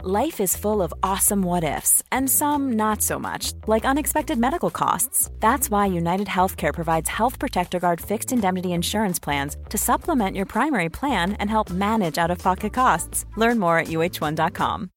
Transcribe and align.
Life 0.00 0.40
is 0.40 0.56
full 0.56 0.82
of 0.82 0.92
awesome 1.02 1.42
what 1.42 1.62
ifs 1.62 2.02
and 2.10 2.28
some 2.28 2.72
not 2.72 3.02
so 3.02 3.18
much, 3.18 3.52
like 3.68 3.84
unexpected 3.84 4.36
medical 4.38 4.70
costs. 4.70 5.30
That's 5.38 5.70
why 5.70 5.86
United 5.86 6.26
Healthcare 6.26 6.74
provides 6.74 7.08
Health 7.08 7.38
Protector 7.38 7.78
Guard 7.78 8.00
fixed 8.00 8.32
indemnity 8.32 8.72
insurance 8.72 9.20
plans 9.20 9.56
to 9.68 9.78
supplement 9.78 10.36
your 10.36 10.46
primary 10.46 10.88
plan 10.88 11.34
and 11.34 11.48
help 11.48 11.70
manage 11.70 12.18
out-of-pocket 12.18 12.72
costs. 12.72 13.26
Learn 13.36 13.58
more 13.58 13.78
at 13.78 13.88
uh1.com. 13.88 14.90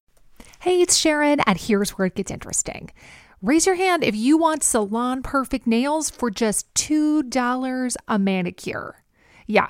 Hey, 0.60 0.82
it's 0.82 0.96
Sharon, 0.96 1.40
and 1.42 1.60
here's 1.60 1.92
where 1.92 2.08
it 2.08 2.16
gets 2.16 2.32
interesting. 2.32 2.90
Raise 3.42 3.68
your 3.68 3.76
hand 3.76 4.04
if 4.04 4.16
you 4.16 4.38
want 4.38 4.64
salon 4.64 5.22
perfect 5.22 5.68
nails 5.68 6.10
for 6.10 6.32
just 6.32 6.74
$2 6.74 7.96
a 8.08 8.18
manicure. 8.20 9.04
Yeah, 9.46 9.70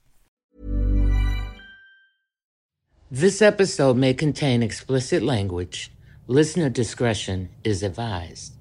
This 3.13 3.41
episode 3.41 3.97
may 3.97 4.13
contain 4.13 4.63
explicit 4.63 5.21
language. 5.21 5.91
Listener 6.27 6.69
discretion 6.69 7.49
is 7.61 7.83
advised. 7.83 8.53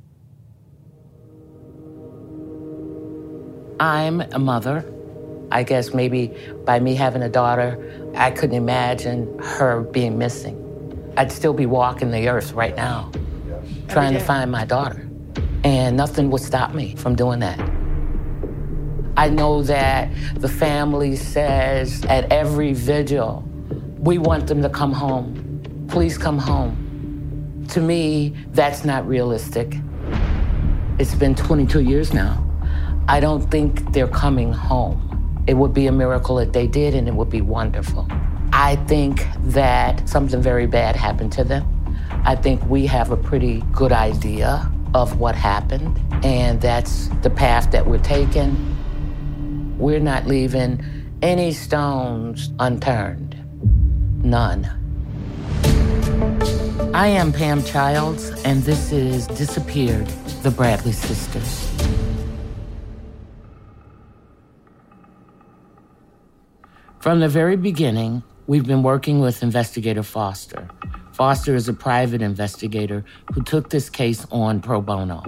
I'm 3.79 4.21
a 4.21 4.41
mother. 4.41 4.93
I 5.53 5.63
guess 5.63 5.95
maybe 5.95 6.35
by 6.65 6.81
me 6.81 6.97
having 6.97 7.23
a 7.23 7.29
daughter, 7.29 8.11
I 8.17 8.33
couldn't 8.33 8.57
imagine 8.57 9.39
her 9.39 9.83
being 9.83 10.19
missing. 10.19 10.57
I'd 11.17 11.31
still 11.31 11.55
be 11.55 11.67
walking 11.67 12.11
the 12.11 12.29
earth 12.29 12.51
right 12.51 12.75
now, 12.75 13.13
trying 13.87 14.15
to 14.15 14.21
find 14.21 14.51
my 14.51 14.65
daughter. 14.65 15.09
And 15.63 15.97
nothing 15.97 16.29
would 16.31 16.43
stop 16.43 16.75
me 16.75 16.97
from 16.97 17.15
doing 17.15 17.39
that. 17.39 17.61
I 19.17 19.29
know 19.29 19.63
that 19.63 20.11
the 20.35 20.49
family 20.49 21.15
says 21.15 22.05
at 22.07 22.33
every 22.33 22.73
vigil, 22.73 23.49
we 24.01 24.17
want 24.17 24.47
them 24.47 24.63
to 24.63 24.71
come 24.71 24.93
home. 24.93 25.87
Please 25.89 26.17
come 26.17 26.39
home. 26.39 27.67
To 27.69 27.83
me, 27.83 28.35
that's 28.53 28.83
not 28.83 29.07
realistic. 29.07 29.77
It's 30.99 31.15
been 31.15 31.35
22 31.35 31.81
years 31.81 32.15
now. 32.15 32.43
I 33.09 33.21
don't 33.21 33.51
think 33.51 33.93
they're 33.93 34.09
coming 34.09 34.55
home. 34.55 35.45
It 35.47 35.55
would 35.55 35.75
be 35.75 35.87
a 35.87 35.93
miracle 35.93 36.39
if 36.39 36.53
they 36.53 36.67
did, 36.67 36.95
and 36.95 37.09
it 37.09 37.15
would 37.15 37.29
be 37.29 37.43
wonderful. 37.43 38.07
I 38.53 38.77
think 38.87 39.27
that 39.53 40.09
something 40.09 40.41
very 40.41 40.67
bad 40.67 40.97
happened 40.97 41.33
to 41.33 41.45
them. 41.45 41.67
I 42.25 42.37
think 42.37 42.65
we 42.71 42.87
have 42.87 43.11
a 43.11 43.17
pretty 43.19 43.63
good 43.73 43.93
idea 43.93 44.71
of 44.95 45.21
what 45.21 45.35
happened, 45.35 46.01
and 46.25 46.59
that's 46.59 47.09
the 47.21 47.31
path 47.31 47.71
that 47.73 47.87
we're 47.87 47.99
taking. 47.99 48.57
We're 49.79 50.01
not 50.01 50.27
leaving 50.27 50.83
any 51.21 51.53
stones 51.53 52.51
unturned. 52.59 53.40
None. 54.23 54.69
I 56.93 57.07
am 57.07 57.33
Pam 57.33 57.65
Childs, 57.65 58.31
and 58.45 58.63
this 58.65 58.93
is 58.93 59.27
Disappeared, 59.27 60.07
the 60.43 60.51
Bradley 60.51 60.93
Sisters. 60.93 61.69
From 66.99 67.21
the 67.21 67.29
very 67.29 67.57
beginning, 67.57 68.23
we've 68.47 68.67
been 68.67 68.83
working 68.83 69.21
with 69.21 69.43
Investigator 69.43 70.03
Foster. 70.03 70.69
Foster 71.13 71.55
is 71.55 71.69
a 71.69 71.73
private 71.73 72.21
investigator 72.21 73.05
who 73.33 73.43
took 73.43 73.71
this 73.71 73.89
case 73.89 74.27
on 74.31 74.61
pro 74.61 74.83
bono. 74.83 75.23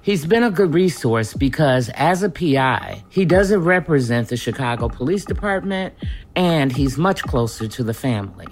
He's 0.00 0.26
been 0.26 0.42
a 0.42 0.50
good 0.50 0.74
resource 0.74 1.34
because 1.34 1.88
as 1.90 2.22
a 2.22 2.28
PI, 2.28 3.04
he 3.08 3.24
doesn't 3.24 3.60
represent 3.60 4.28
the 4.28 4.36
Chicago 4.36 4.88
Police 4.88 5.24
Department 5.24 5.94
and 6.34 6.72
he's 6.72 6.98
much 6.98 7.22
closer 7.22 7.68
to 7.68 7.84
the 7.84 7.94
family. 7.94 8.48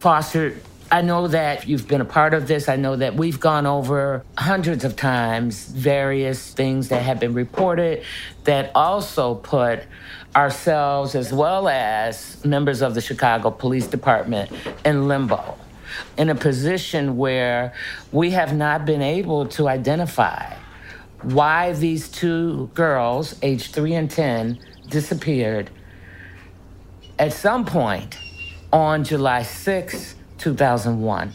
Foster, 0.00 0.54
I 0.90 1.02
know 1.02 1.26
that 1.28 1.66
you've 1.66 1.88
been 1.88 2.00
a 2.00 2.06
part 2.06 2.32
of 2.32 2.46
this. 2.46 2.68
I 2.68 2.76
know 2.76 2.94
that 2.94 3.16
we've 3.16 3.40
gone 3.40 3.66
over 3.66 4.24
hundreds 4.38 4.84
of 4.84 4.94
times 4.94 5.66
various 5.66 6.52
things 6.52 6.88
that 6.88 7.02
have 7.02 7.18
been 7.18 7.34
reported 7.34 8.04
that 8.44 8.70
also 8.74 9.34
put 9.34 9.82
ourselves, 10.36 11.16
as 11.16 11.32
well 11.32 11.68
as 11.68 12.44
members 12.44 12.82
of 12.82 12.94
the 12.94 13.00
Chicago 13.00 13.50
Police 13.50 13.88
Department, 13.88 14.52
in 14.84 15.08
limbo 15.08 15.56
in 16.16 16.30
a 16.30 16.34
position 16.34 17.16
where 17.16 17.72
we 18.12 18.30
have 18.30 18.54
not 18.54 18.84
been 18.84 19.02
able 19.02 19.46
to 19.46 19.68
identify 19.68 20.54
why 21.22 21.72
these 21.72 22.08
two 22.08 22.70
girls, 22.74 23.34
aged 23.42 23.74
three 23.74 23.94
and 23.94 24.10
10, 24.10 24.58
disappeared 24.88 25.70
at 27.18 27.32
some 27.32 27.64
point 27.64 28.18
on 28.72 29.04
July 29.04 29.42
6, 29.42 30.14
2001. 30.38 31.32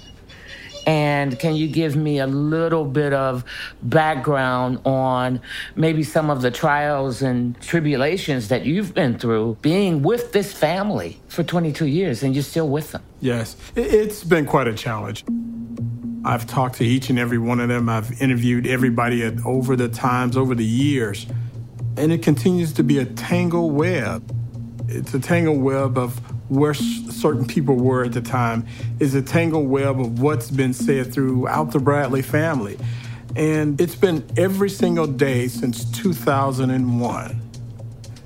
And 0.87 1.37
can 1.39 1.55
you 1.55 1.67
give 1.67 1.95
me 1.95 2.19
a 2.19 2.27
little 2.27 2.85
bit 2.85 3.13
of 3.13 3.43
background 3.83 4.79
on 4.85 5.41
maybe 5.75 6.03
some 6.03 6.29
of 6.29 6.41
the 6.41 6.51
trials 6.51 7.21
and 7.21 7.59
tribulations 7.61 8.47
that 8.47 8.65
you've 8.65 8.93
been 8.93 9.17
through 9.17 9.57
being 9.61 10.01
with 10.01 10.31
this 10.31 10.53
family 10.53 11.19
for 11.27 11.43
22 11.43 11.85
years 11.85 12.23
and 12.23 12.33
you're 12.33 12.43
still 12.43 12.67
with 12.67 12.91
them? 12.91 13.03
Yes, 13.19 13.55
it's 13.75 14.23
been 14.23 14.45
quite 14.45 14.67
a 14.67 14.73
challenge. 14.73 15.23
I've 16.23 16.45
talked 16.45 16.75
to 16.75 16.85
each 16.85 17.09
and 17.09 17.17
every 17.17 17.37
one 17.37 17.59
of 17.59 17.69
them. 17.69 17.89
I've 17.89 18.21
interviewed 18.21 18.67
everybody 18.67 19.23
at, 19.23 19.43
over 19.45 19.75
the 19.75 19.89
times, 19.89 20.37
over 20.37 20.53
the 20.53 20.65
years. 20.65 21.25
And 21.97 22.11
it 22.11 22.21
continues 22.21 22.73
to 22.73 22.83
be 22.83 22.99
a 22.99 23.05
tangle 23.05 23.71
web. 23.71 24.35
It's 24.87 25.13
a 25.13 25.19
tangle 25.19 25.57
web 25.57 25.97
of 25.97 26.21
where 26.51 26.73
certain 26.73 27.45
people 27.45 27.77
were 27.77 28.03
at 28.03 28.11
the 28.11 28.21
time 28.21 28.67
is 28.99 29.15
a 29.15 29.21
tangled 29.21 29.69
web 29.69 30.01
of 30.01 30.19
what's 30.19 30.51
been 30.51 30.73
said 30.73 31.13
throughout 31.13 31.71
the 31.71 31.79
Bradley 31.79 32.21
family. 32.21 32.77
And 33.37 33.79
it's 33.79 33.95
been 33.95 34.27
every 34.35 34.69
single 34.69 35.07
day 35.07 35.47
since 35.47 35.89
2001. 35.91 37.41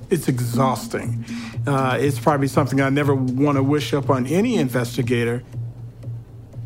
It's 0.10 0.28
exhausting. 0.28 1.24
Uh, 1.68 2.00
it's 2.02 2.18
probably 2.18 2.48
something 2.48 2.82
I 2.82 2.90
never 2.90 3.14
want 3.14 3.58
to 3.58 3.64
wish 3.64 3.94
up 3.94 4.10
on 4.10 4.26
any 4.26 4.56
investigator. 4.56 5.44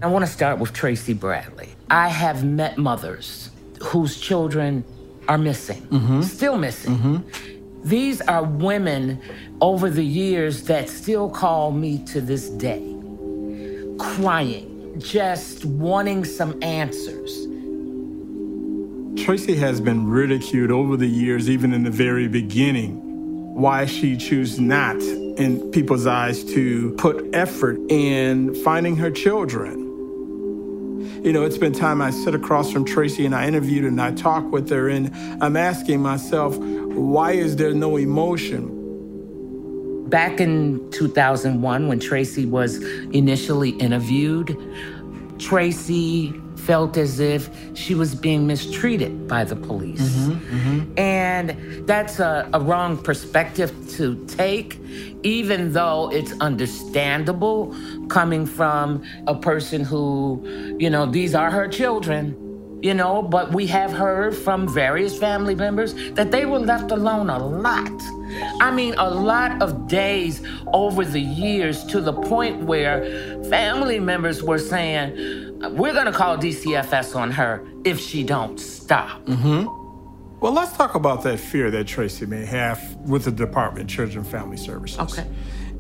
I 0.02 0.08
want 0.08 0.26
to 0.26 0.32
start 0.32 0.60
with 0.60 0.72
Tracey 0.72 1.14
Bradley. 1.14 1.68
I 1.90 2.08
have 2.08 2.46
met 2.46 2.78
mothers 2.78 3.50
whose 3.82 4.18
children 4.18 4.86
are 5.28 5.38
missing, 5.38 5.82
mm-hmm. 5.88 6.22
still 6.22 6.58
missing. 6.58 6.96
Mm-hmm. 6.96 7.49
These 7.84 8.22
are 8.22 8.44
women 8.44 9.20
over 9.62 9.90
the 9.90 10.06
years 10.06 10.64
that 10.64 10.90
still 10.90 11.30
call 11.30 11.72
me 11.72 12.04
to 12.06 12.20
this 12.20 12.50
day, 12.50 12.96
crying, 13.98 14.96
just 15.00 15.64
wanting 15.66 16.26
some 16.26 16.62
answers. 16.62 17.48
Tracey 19.24 19.56
has 19.56 19.80
been 19.80 20.08
ridiculed 20.08 20.72
over 20.72 20.98
the 20.98 21.08
years, 21.08 21.50
even 21.50 21.74
in 21.74 21.84
the 21.84 21.92
very 21.92 22.28
beginning. 22.28 23.06
Why 23.56 23.86
she 23.86 24.16
chose 24.18 24.60
not, 24.60 24.96
in 25.02 25.72
people's 25.72 26.06
eyes, 26.06 26.44
to 26.46 26.92
put 26.98 27.30
effort 27.34 27.80
in 27.90 28.56
finding 28.64 28.96
her 28.98 29.12
children. 29.12 29.88
You 31.24 31.34
know, 31.34 31.44
it's 31.44 31.58
been 31.58 31.74
time 31.74 32.02
I 32.02 32.12
sit 32.12 32.34
across 32.34 32.72
from 32.72 32.86
Tracey 32.86 33.26
and 33.26 33.36
I 33.36 33.46
interviewed 33.46 33.84
and 33.84 34.02
I 34.02 34.12
talk 34.12 34.52
with 34.52 34.70
her, 34.70 34.88
and 34.88 35.14
I'm 35.44 35.58
asking 35.58 36.02
myself, 36.02 36.58
why 36.96 37.32
is 37.32 37.56
there 37.56 37.74
no 37.74 37.98
emotion? 37.98 38.76
Back 40.10 40.40
in 40.40 40.90
2001, 40.92 41.88
when 41.88 42.00
Tracey 42.00 42.46
was 42.46 42.82
initially 43.12 43.72
interviewed, 43.72 44.58
Tracey 45.38 46.34
felt 46.56 46.98
as 46.98 47.20
if 47.20 47.50
she 47.74 47.96
was 47.96 48.14
being 48.16 48.46
mistreated 48.46 49.28
by 49.28 49.44
the 49.44 49.56
police. 49.56 50.02
Mm-hmm, 50.02 50.58
mm-hmm. 50.58 51.00
And 51.00 51.88
that's 51.88 52.20
a, 52.20 52.50
a 52.54 52.60
wrong 52.60 52.98
perspective 52.98 53.72
to 53.92 54.26
take, 54.26 54.80
even 55.24 55.74
though 55.74 56.12
it's 56.12 56.34
understandable 56.42 57.76
coming 58.10 58.46
from 58.46 59.04
a 59.28 59.36
person 59.36 59.84
who, 59.84 60.44
you 60.80 60.90
know, 60.90 61.06
these 61.06 61.34
are 61.34 61.50
her 61.52 61.68
children 61.68 62.49
you 62.82 62.94
know, 62.94 63.22
but 63.22 63.54
we 63.54 63.68
have 63.68 63.92
heard 63.92 64.36
from 64.36 64.68
various 64.68 65.18
family 65.18 65.56
members 65.56 65.94
that 66.12 66.32
they 66.32 66.46
were 66.46 66.60
left 66.60 66.92
alone 66.92 67.30
a 67.30 67.38
lot. 67.38 67.92
I 68.62 68.72
mean, 68.72 68.94
a 68.98 69.10
lot 69.10 69.62
of 69.62 69.88
days 69.88 70.42
over 70.74 71.04
the 71.04 71.20
years 71.20 71.84
to 71.86 72.00
the 72.00 72.14
point 72.14 72.64
where 72.64 73.04
family 73.50 74.00
members 74.00 74.42
were 74.42 74.60
saying, 74.60 75.60
we're 75.76 75.94
going 75.94 76.06
to 76.06 76.12
call 76.12 76.38
DCFS 76.38 77.16
on 77.16 77.32
her 77.32 77.68
if 77.84 78.00
she 78.00 78.24
don't 78.24 78.60
stop. 78.60 79.26
Mm-hmm. 79.26 79.76
Well, 80.40 80.54
let's 80.54 80.72
talk 80.78 80.96
about 80.96 81.24
that 81.24 81.38
fear 81.38 81.70
that 81.72 81.86
Tracey 81.86 82.26
may 82.26 82.46
have 82.46 82.96
with 83.06 83.26
the 83.26 83.32
Department 83.32 83.90
of 83.90 83.96
Children 83.96 84.20
and 84.20 84.28
Family 84.28 84.58
Services. 84.58 85.00
Okay 85.00 85.28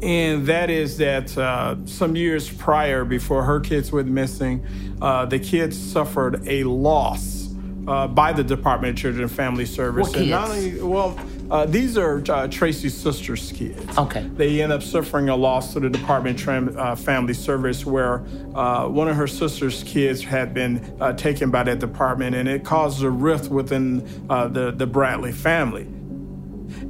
and 0.01 0.48
that 0.48 0.69
is 0.69 0.98
that 0.98 1.38
uh, 1.38 1.75
some 1.86 2.16
years 2.16 2.50
prior, 2.50 3.04
before 3.04 3.44
her 3.44 3.60
kids 3.60 3.92
went 3.92 4.07
missing, 4.07 4.66
uh, 5.01 5.25
the 5.25 5.40
kids 5.40 5.78
suffered 5.78 6.48
a 6.48 6.63
loss 6.63 7.50
uh, 7.88 8.07
by 8.07 8.31
the 8.31 8.44
Department 8.44 8.92
of 8.92 9.01
Children 9.01 9.24
and 9.24 9.31
Family 9.31 9.66
Service. 9.66 10.10
What 10.10 10.25
not 10.25 10.50
only, 10.50 10.81
well, 10.81 11.19
uh, 11.51 11.66
these 11.66 11.98
are 11.98 12.24
uh, 12.30 12.48
Tracey's 12.48 12.96
sister's 12.96 13.51
kids. 13.51 13.98
Okay. 13.98 14.22
They 14.36 14.62
end 14.62 14.72
up 14.72 14.84
suffering 14.84 15.28
a 15.28 15.36
loss 15.36 15.74
to 15.74 15.80
the 15.80 15.90
Department 15.90 16.48
of 16.48 16.78
uh, 16.78 16.95
Family 16.95 17.34
Service, 17.34 17.86
where 17.86 18.19
one 18.19 19.10
of 19.10 19.16
her 19.16 19.28
sister's 19.28 19.84
kids 19.84 20.24
had 20.24 20.54
been 20.54 20.98
taken 21.18 21.52
by 21.52 21.63
that 21.63 21.80
department, 21.80 22.36
and 22.36 22.48
it 22.48 22.63
caused 22.63 23.04
a 23.04 23.10
rift 23.10 23.50
within 23.50 24.06
the 24.28 24.74
the 24.75 24.88
Bradley 24.88 25.31
family. 25.31 25.88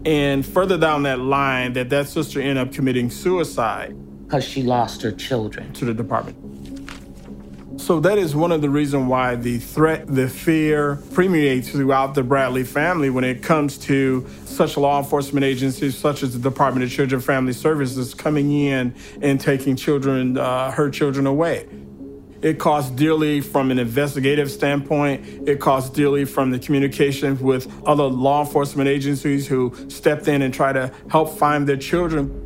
And 0.05 0.45
further 0.45 0.77
down 0.77 1.03
that 1.03 1.19
line, 1.19 1.73
that 1.73 1.89
that 1.89 2.07
sister 2.07 2.39
ended 2.39 2.57
up 2.57 2.73
committing 2.73 3.09
suicide. 3.09 3.95
Because 4.25 4.43
she 4.43 4.63
lost 4.63 5.01
her 5.01 5.11
children. 5.11 5.73
To 5.73 5.85
the 5.85 5.93
department. 5.93 6.37
So 7.79 7.99
that 8.01 8.17
is 8.17 8.35
one 8.35 8.51
of 8.51 8.61
the 8.61 8.69
reasons 8.69 9.07
why 9.07 9.35
the 9.35 9.57
threat, 9.57 10.05
the 10.05 10.27
fear 10.27 10.97
permeates 11.13 11.69
throughout 11.69 12.13
the 12.13 12.21
Bradley 12.21 12.63
family 12.63 13.09
when 13.09 13.23
it 13.23 13.41
comes 13.41 13.77
to 13.79 14.27
such 14.45 14.77
law 14.77 14.99
enforcement 14.99 15.43
agencies 15.43 15.97
such 15.97 16.21
as 16.21 16.33
the 16.33 16.39
Department 16.39 16.83
of 16.83 16.91
Children 16.91 17.17
and 17.17 17.25
Family 17.25 17.53
Services 17.53 18.13
coming 18.13 18.51
in 18.51 18.93
and 19.21 19.39
taking 19.39 19.75
children, 19.75 20.37
uh, 20.37 20.69
her 20.71 20.89
children 20.89 21.25
away. 21.25 21.67
It 22.41 22.57
costs 22.57 22.91
dearly 22.91 23.41
from 23.41 23.69
an 23.69 23.79
investigative 23.79 24.49
standpoint. 24.49 25.25
It 25.47 25.59
costs 25.59 25.89
dearly 25.89 26.23
from 26.23 26.51
the 26.51 26.59
communication 26.59 27.37
with 27.39 27.67
other 27.85 28.05
law 28.05 28.45
enforcement 28.45 28.87
agencies 28.87 29.45
who 29.45 29.75
stepped 29.89 30.27
in 30.27 30.41
and 30.41 30.53
try 30.53 30.71
to 30.71 30.91
help 31.09 31.37
find 31.37 31.67
their 31.67 31.77
children. 31.77 32.45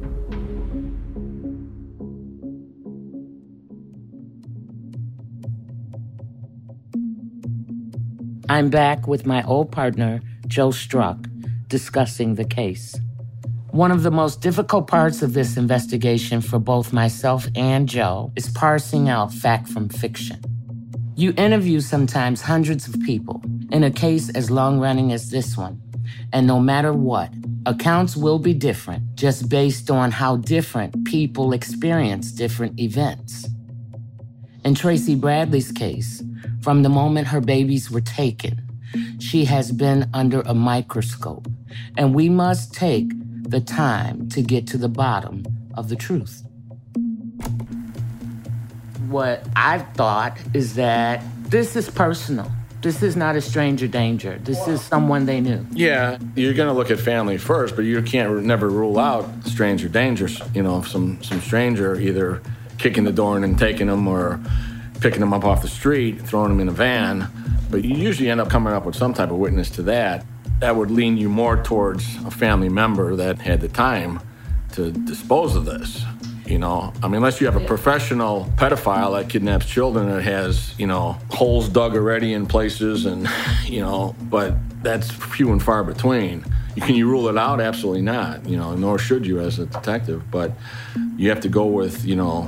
I'm 8.49 8.69
back 8.69 9.07
with 9.07 9.25
my 9.25 9.43
old 9.43 9.71
partner, 9.71 10.21
Joe 10.47 10.71
Struck, 10.71 11.27
discussing 11.67 12.35
the 12.35 12.45
case. 12.45 12.99
One 13.73 13.89
of 13.89 14.03
the 14.03 14.11
most 14.11 14.39
difficult 14.39 14.85
parts 14.85 15.23
of 15.23 15.33
this 15.33 15.57
investigation 15.57 16.41
for 16.41 16.59
both 16.59 16.93
myself 16.93 17.47
and 17.55 17.89
Joe 17.89 18.31
is 18.35 18.47
parsing 18.49 19.09
out 19.09 19.33
fact 19.33 19.67
from 19.67 19.89
fiction. 19.89 20.39
You 21.15 21.33
interview 21.37 21.79
sometimes 21.79 22.41
hundreds 22.41 22.87
of 22.87 23.01
people 23.01 23.41
in 23.71 23.83
a 23.83 23.89
case 23.89 24.29
as 24.29 24.51
long 24.51 24.79
running 24.79 25.11
as 25.11 25.31
this 25.31 25.57
one, 25.57 25.81
and 26.31 26.45
no 26.45 26.59
matter 26.59 26.93
what, 26.93 27.33
accounts 27.65 28.15
will 28.15 28.37
be 28.37 28.53
different 28.53 29.15
just 29.15 29.49
based 29.49 29.89
on 29.89 30.11
how 30.11 30.35
different 30.35 31.05
people 31.05 31.51
experience 31.51 32.31
different 32.31 32.79
events. 32.79 33.47
In 34.63 34.75
Tracey 34.75 35.15
Bradley's 35.15 35.71
case, 35.71 36.21
from 36.61 36.83
the 36.83 36.89
moment 36.89 37.25
her 37.29 37.41
babies 37.41 37.89
were 37.89 38.01
taken, 38.01 38.61
she 39.17 39.45
has 39.45 39.71
been 39.71 40.11
under 40.13 40.41
a 40.41 40.53
microscope, 40.53 41.47
and 41.97 42.13
we 42.13 42.29
must 42.29 42.71
take 42.71 43.11
the 43.43 43.61
time 43.61 44.29
to 44.29 44.41
get 44.41 44.67
to 44.67 44.77
the 44.77 44.89
bottom 44.89 45.45
of 45.75 45.89
the 45.89 45.95
truth. 45.95 46.43
What 49.09 49.45
I've 49.55 49.87
thought 49.93 50.37
is 50.53 50.75
that 50.75 51.23
this 51.49 51.75
is 51.75 51.89
personal. 51.89 52.51
This 52.81 53.03
is 53.03 53.15
not 53.15 53.35
a 53.35 53.41
stranger 53.41 53.87
danger. 53.87 54.39
This 54.43 54.67
is 54.67 54.81
someone 54.81 55.25
they 55.25 55.39
knew. 55.39 55.65
Yeah, 55.71 56.17
you're 56.35 56.53
going 56.53 56.67
to 56.67 56.73
look 56.73 56.91
at 56.91 56.99
family 56.99 57.37
first, 57.37 57.75
but 57.75 57.85
you 57.85 58.01
can't 58.01 58.43
never 58.43 58.69
rule 58.69 58.99
out 58.99 59.25
stranger 59.45 59.87
dangers. 59.87 60.41
You 60.53 60.63
know, 60.63 60.81
some 60.81 61.21
some 61.23 61.39
stranger 61.39 61.95
either 61.99 62.41
kicking 62.77 63.03
the 63.03 63.13
door 63.13 63.37
in 63.37 63.43
and 63.43 63.57
taking 63.57 63.87
them 63.87 64.07
or 64.07 64.39
picking 64.99 65.21
them 65.21 65.33
up 65.33 65.45
off 65.45 65.61
the 65.61 65.69
street, 65.69 66.21
throwing 66.21 66.49
them 66.49 66.59
in 66.59 66.67
a 66.67 66.73
van. 66.73 67.29
But 67.69 67.85
you 67.85 67.95
usually 67.95 68.29
end 68.29 68.41
up 68.41 68.49
coming 68.49 68.73
up 68.73 68.85
with 68.85 68.95
some 68.95 69.13
type 69.13 69.31
of 69.31 69.37
witness 69.37 69.69
to 69.71 69.83
that 69.83 70.25
that 70.63 70.77
would 70.77 70.89
lean 70.89 71.17
you 71.17 71.27
more 71.27 71.61
towards 71.61 72.15
a 72.25 72.31
family 72.31 72.69
member 72.69 73.17
that 73.17 73.37
had 73.37 73.59
the 73.59 73.67
time 73.67 74.17
to 74.71 74.93
dispose 74.93 75.57
of 75.57 75.65
this. 75.65 76.05
You 76.45 76.57
know, 76.57 76.93
I 77.03 77.07
mean, 77.07 77.15
unless 77.15 77.41
you 77.41 77.47
have 77.47 77.57
a 77.57 77.65
professional 77.65 78.45
pedophile 78.55 79.19
that 79.19 79.29
kidnaps 79.29 79.65
children 79.65 80.09
that 80.09 80.21
has, 80.21 80.73
you 80.79 80.87
know, 80.87 81.17
holes 81.31 81.67
dug 81.67 81.97
already 81.97 82.31
in 82.31 82.45
places 82.45 83.05
and, 83.05 83.27
you 83.65 83.81
know, 83.81 84.15
but 84.21 84.55
that's 84.81 85.11
few 85.11 85.51
and 85.51 85.61
far 85.61 85.83
between. 85.83 86.45
Can 86.77 86.95
you 86.95 87.09
rule 87.09 87.27
it 87.27 87.37
out? 87.37 87.59
Absolutely 87.59 88.01
not. 88.01 88.47
You 88.47 88.55
know, 88.55 88.73
nor 88.73 88.97
should 88.97 89.27
you 89.27 89.41
as 89.41 89.59
a 89.59 89.65
detective. 89.65 90.31
But 90.31 90.53
you 91.17 91.27
have 91.27 91.41
to 91.41 91.49
go 91.49 91.65
with, 91.65 92.05
you 92.05 92.15
know, 92.15 92.43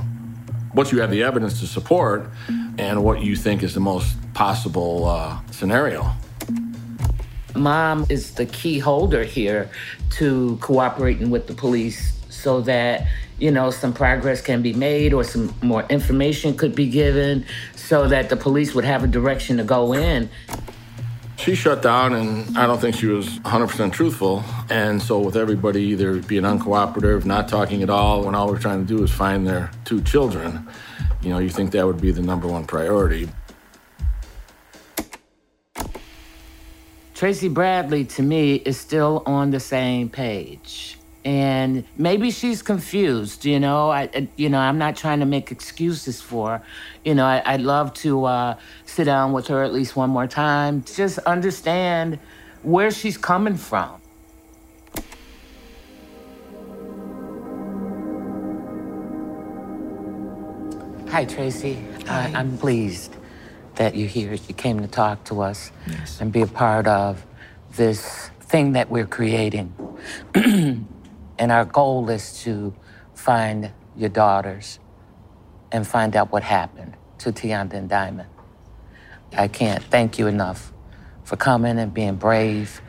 what 0.72 0.90
you 0.90 1.02
have 1.02 1.10
the 1.10 1.22
evidence 1.22 1.60
to 1.60 1.66
support 1.66 2.30
and 2.78 3.04
what 3.04 3.20
you 3.20 3.36
think 3.36 3.62
is 3.62 3.74
the 3.74 3.80
most 3.80 4.16
possible 4.32 5.04
uh, 5.04 5.38
scenario 5.50 6.14
mom 7.58 8.06
is 8.08 8.34
the 8.34 8.46
key 8.46 8.78
holder 8.78 9.24
here 9.24 9.70
to 10.10 10.56
cooperating 10.60 11.30
with 11.30 11.46
the 11.46 11.54
police 11.54 12.12
so 12.28 12.60
that 12.62 13.06
you 13.38 13.50
know 13.50 13.70
some 13.70 13.92
progress 13.92 14.40
can 14.40 14.62
be 14.62 14.72
made 14.72 15.12
or 15.12 15.24
some 15.24 15.54
more 15.62 15.84
information 15.88 16.56
could 16.56 16.74
be 16.74 16.88
given 16.88 17.44
so 17.74 18.08
that 18.08 18.28
the 18.28 18.36
police 18.36 18.74
would 18.74 18.84
have 18.84 19.04
a 19.04 19.06
direction 19.06 19.56
to 19.56 19.64
go 19.64 19.92
in. 19.92 20.28
She 21.38 21.54
shut 21.54 21.82
down 21.82 22.14
and 22.14 22.56
i 22.56 22.66
don't 22.66 22.80
think 22.80 22.96
she 22.96 23.06
was 23.06 23.38
100% 23.40 23.92
truthful. 23.92 24.42
And 24.70 25.02
so 25.02 25.18
with 25.18 25.36
everybody 25.36 25.82
either 25.82 26.20
being 26.20 26.44
uncooperative 26.44 27.24
not 27.24 27.48
talking 27.48 27.82
at 27.82 27.90
all 27.90 28.24
when 28.24 28.34
all 28.34 28.48
we're 28.48 28.58
trying 28.58 28.86
to 28.86 28.96
do 28.96 29.02
is 29.04 29.10
find 29.10 29.46
their 29.46 29.70
two 29.84 30.00
children 30.02 30.66
you 31.22 31.30
know 31.30 31.38
you 31.38 31.48
think 31.48 31.72
that 31.72 31.86
would 31.86 32.00
be 32.00 32.10
the 32.10 32.22
number 32.22 32.46
one 32.46 32.64
priority 32.64 33.28
Tracey 37.16 37.48
Bradley, 37.48 38.04
to 38.04 38.22
me, 38.22 38.56
is 38.56 38.78
still 38.78 39.22
on 39.24 39.50
the 39.50 39.58
same 39.58 40.10
page. 40.10 40.98
And 41.24 41.84
maybe 41.96 42.30
she's 42.30 42.60
confused, 42.60 43.46
you 43.46 43.58
know. 43.58 43.90
I, 43.90 44.28
you 44.36 44.50
know, 44.50 44.58
I'm 44.58 44.76
not 44.76 44.96
trying 44.96 45.20
to 45.20 45.24
make 45.24 45.50
excuses 45.50 46.20
for 46.20 46.58
her. 46.58 46.62
You 47.06 47.14
know, 47.14 47.24
I, 47.24 47.52
would 47.52 47.64
love 47.64 47.94
to 48.04 48.26
uh, 48.26 48.58
sit 48.84 49.04
down 49.04 49.32
with 49.32 49.46
her 49.46 49.62
at 49.62 49.72
least 49.72 49.96
one 49.96 50.10
more 50.10 50.26
time, 50.26 50.82
to 50.82 50.94
just 50.94 51.18
understand 51.20 52.18
where 52.62 52.90
she's 52.90 53.16
coming 53.16 53.56
from. 53.56 53.98
Hi, 61.08 61.24
Tracey. 61.24 61.82
Hi. 62.08 62.26
Uh, 62.26 62.40
I'm 62.40 62.58
pleased 62.58 63.15
that 63.76 63.94
you're 63.94 64.08
here. 64.08 64.34
You 64.34 64.54
came 64.54 64.80
to 64.80 64.88
talk 64.88 65.24
to 65.24 65.40
us 65.42 65.70
yes. 65.86 66.20
and 66.20 66.32
be 66.32 66.42
a 66.42 66.46
part 66.46 66.86
of 66.86 67.24
this 67.76 68.30
thing 68.40 68.72
that 68.72 68.90
we're 68.90 69.06
creating. 69.06 69.74
and 70.34 70.86
our 71.38 71.64
goal 71.64 72.08
is 72.10 72.42
to 72.42 72.74
find 73.14 73.72
your 73.96 74.08
daughters 74.08 74.78
and 75.72 75.86
find 75.86 76.16
out 76.16 76.32
what 76.32 76.42
happened 76.42 76.96
to 77.18 77.32
Tionda 77.32 77.74
and 77.74 77.88
Diamond. 77.88 78.28
I 79.32 79.48
can't 79.48 79.82
thank 79.84 80.18
you 80.18 80.26
enough 80.26 80.72
for 81.24 81.36
coming 81.36 81.78
and 81.78 81.92
being 81.92 82.16
brave 82.16 82.80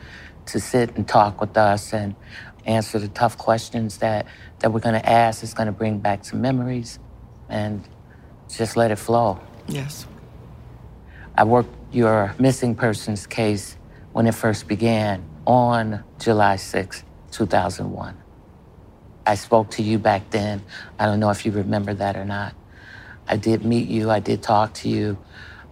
to 0.46 0.60
sit 0.60 0.96
and 0.96 1.06
talk 1.06 1.40
with 1.40 1.56
us 1.56 1.92
and 1.92 2.14
answer 2.64 2.98
the 2.98 3.08
tough 3.08 3.36
questions 3.36 3.98
that, 3.98 4.26
that 4.60 4.72
we're 4.72 4.80
going 4.80 5.00
to 5.00 5.08
ask. 5.08 5.42
It's 5.42 5.54
going 5.54 5.66
to 5.66 5.72
bring 5.72 5.98
back 5.98 6.24
some 6.24 6.40
memories 6.40 6.98
and 7.48 7.86
just 8.48 8.76
let 8.76 8.90
it 8.90 8.96
flow. 8.96 9.40
Yes. 9.66 10.06
I 11.38 11.44
worked 11.44 11.70
your 11.92 12.34
missing 12.40 12.74
persons 12.74 13.24
case 13.28 13.76
when 14.12 14.26
it 14.26 14.34
first 14.34 14.66
began 14.66 15.24
on 15.46 16.02
July 16.18 16.56
6, 16.56 17.04
2001. 17.30 18.16
I 19.24 19.34
spoke 19.36 19.70
to 19.72 19.82
you 19.84 20.00
back 20.00 20.30
then. 20.30 20.60
I 20.98 21.06
don't 21.06 21.20
know 21.20 21.30
if 21.30 21.46
you 21.46 21.52
remember 21.52 21.94
that 21.94 22.16
or 22.16 22.24
not. 22.24 22.56
I 23.28 23.36
did 23.36 23.64
meet 23.64 23.86
you, 23.88 24.10
I 24.10 24.18
did 24.18 24.42
talk 24.42 24.74
to 24.82 24.88
you, 24.88 25.16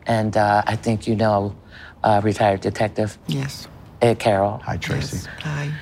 And 0.06 0.36
uh, 0.36 0.62
I 0.64 0.76
think 0.76 1.08
you 1.08 1.16
know 1.16 1.56
uh, 2.04 2.20
retired 2.22 2.60
detective 2.60 3.18
Yes. 3.26 3.66
Ed 4.00 4.20
Carroll. 4.20 4.58
Hi, 4.58 4.76
Tracey. 4.76 5.16
Yes. 5.16 5.28
Hi. 5.40 5.72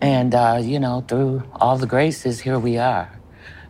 And, 0.00 0.36
uh, 0.36 0.60
you 0.62 0.78
know, 0.78 1.04
through 1.08 1.42
all 1.56 1.76
the 1.78 1.88
graces, 1.88 2.38
here 2.38 2.60
we 2.60 2.78
are. 2.78 3.10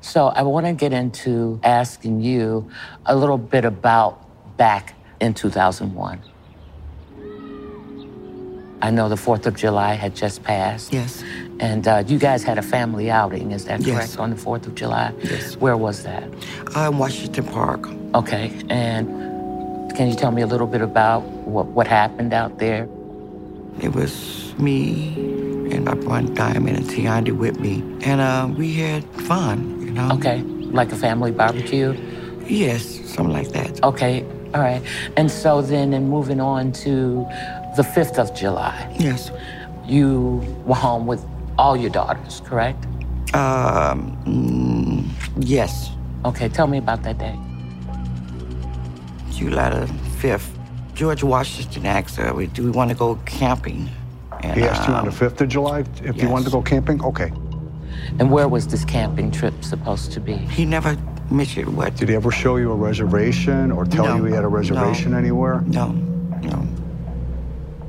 So 0.03 0.27
I 0.27 0.43
want 0.43 0.67
to 0.67 0.75
get 0.75 0.93
into 0.93 1.61
asking 1.65 2.21
you 2.21 2.69
a 3.07 3.17
little 3.17 3.39
bit 3.39 3.65
about 3.65 4.59
back 4.59 4.97
in 5.23 5.33
2001. 5.33 6.21
I 8.83 8.91
know 8.91 9.09
the 9.09 9.15
4th 9.15 9.47
of 9.47 9.55
July 9.55 9.95
had 9.95 10.17
just 10.17 10.43
passed. 10.43 10.93
Yes. 10.93 11.23
And 11.61 11.87
uh, 11.87 12.03
you 12.05 12.19
guys 12.19 12.43
had 12.43 12.59
a 12.59 12.63
family 12.63 13.09
outing, 13.13 13.53
is 13.53 13.65
that 13.67 13.81
Yes. 13.81 13.95
correct, 13.97 14.19
on 14.19 14.31
the 14.31 14.37
4th 14.37 14.67
of 14.67 14.75
July? 14.75 15.13
Yes. 15.23 15.57
Where 15.57 15.77
was 15.77 16.03
that? 16.03 16.25
Uh, 16.75 16.91
Washington 16.93 17.45
Park. 17.45 17.89
Okay. 18.17 18.51
And 18.69 19.95
can 19.97 20.09
you 20.09 20.17
tell 20.17 20.33
me 20.33 20.43
a 20.43 20.49
little 20.49 20.67
bit 20.67 20.81
about 20.83 21.23
what, 21.23 21.67
what 21.67 21.87
happened 21.87 22.33
out 22.35 22.59
there? 22.59 22.89
It 23.81 23.95
was 23.95 24.53
me 24.59 25.15
and 25.73 25.85
my 25.85 25.95
friend 25.95 26.35
Diamond 26.35 26.77
and 26.77 26.87
Tionda 26.87 27.31
with 27.31 27.61
me. 27.61 27.85
And 28.03 28.21
uh, 28.21 28.49
we 28.59 28.75
had 28.75 29.05
fun, 29.31 29.81
you 29.81 29.93
know? 29.93 30.11
Okay. 30.15 30.43
Like 30.43 30.91
a 30.91 30.97
family 30.97 31.31
barbecue? 31.31 31.95
Yes, 32.49 32.85
something 33.09 33.33
like 33.33 33.51
that. 33.51 33.81
Okay, 33.85 34.25
all 34.55 34.61
right. 34.61 34.83
And 35.17 35.31
so 35.31 35.63
then, 35.63 35.93
and 35.93 36.09
moving 36.09 36.41
on 36.41 36.73
to 36.73 37.27
the 37.77 37.83
5th 37.83 38.19
of 38.19 38.35
July, 38.35 38.95
Yes. 38.99 39.31
you 39.87 40.43
were 40.67 40.75
home 40.75 41.07
with 41.07 41.25
all 41.59 41.77
your 41.77 41.91
daughters, 41.91 42.43
correct? 42.45 42.85
Um, 43.35 44.17
mm, 44.27 45.09
yes. 45.39 45.91
Okay, 46.25 46.49
tell 46.49 46.67
me 46.67 46.79
about 46.79 47.03
that 47.03 47.19
day. 47.19 47.37
July 49.31 49.71
the 49.71 49.87
5th. 50.21 50.51
George 50.95 51.25
Washington 51.25 51.87
asked 51.87 52.17
her, 52.17 52.33
do 52.47 52.65
we 52.65 52.71
want 52.71 52.91
to 52.91 52.97
go 52.97 53.17
camping? 53.25 53.89
And, 54.43 54.59
He 54.59 54.65
asked 54.65 54.87
you 54.89 54.95
on 54.95 55.05
the 55.07 55.11
um, 55.11 55.17
5th 55.17 55.41
of 55.41 55.49
July 55.49 55.85
if 56.03 56.23
you 56.23 56.29
wanted 56.29 56.45
to 56.47 56.51
go 56.51 56.63
camping? 56.63 57.03
Okay. 57.03 57.33
And 58.19 58.31
where 58.31 58.49
was 58.49 58.67
this 58.67 58.85
camping 58.85 59.31
trip 59.31 59.55
supposed 59.65 60.13
to 60.13 60.21
be? 60.21 60.35
He 60.35 60.65
never 60.67 60.97
mentioned 61.33 61.77
what. 61.77 61.97
Did 61.97 62.09
he 62.09 62.15
ever 62.15 62.31
show 62.31 62.57
you 62.57 62.73
a 62.73 62.75
reservation 62.77 63.71
or 63.73 63.85
tell 63.85 64.05
No. 64.07 64.17
you 64.17 64.25
he 64.25 64.33
had 64.33 64.41
a 64.45 64.49
No. 64.49 64.57
reservation 64.57 65.15
anywhere? 65.15 65.63
No, 65.67 65.89
no. 66.43 66.67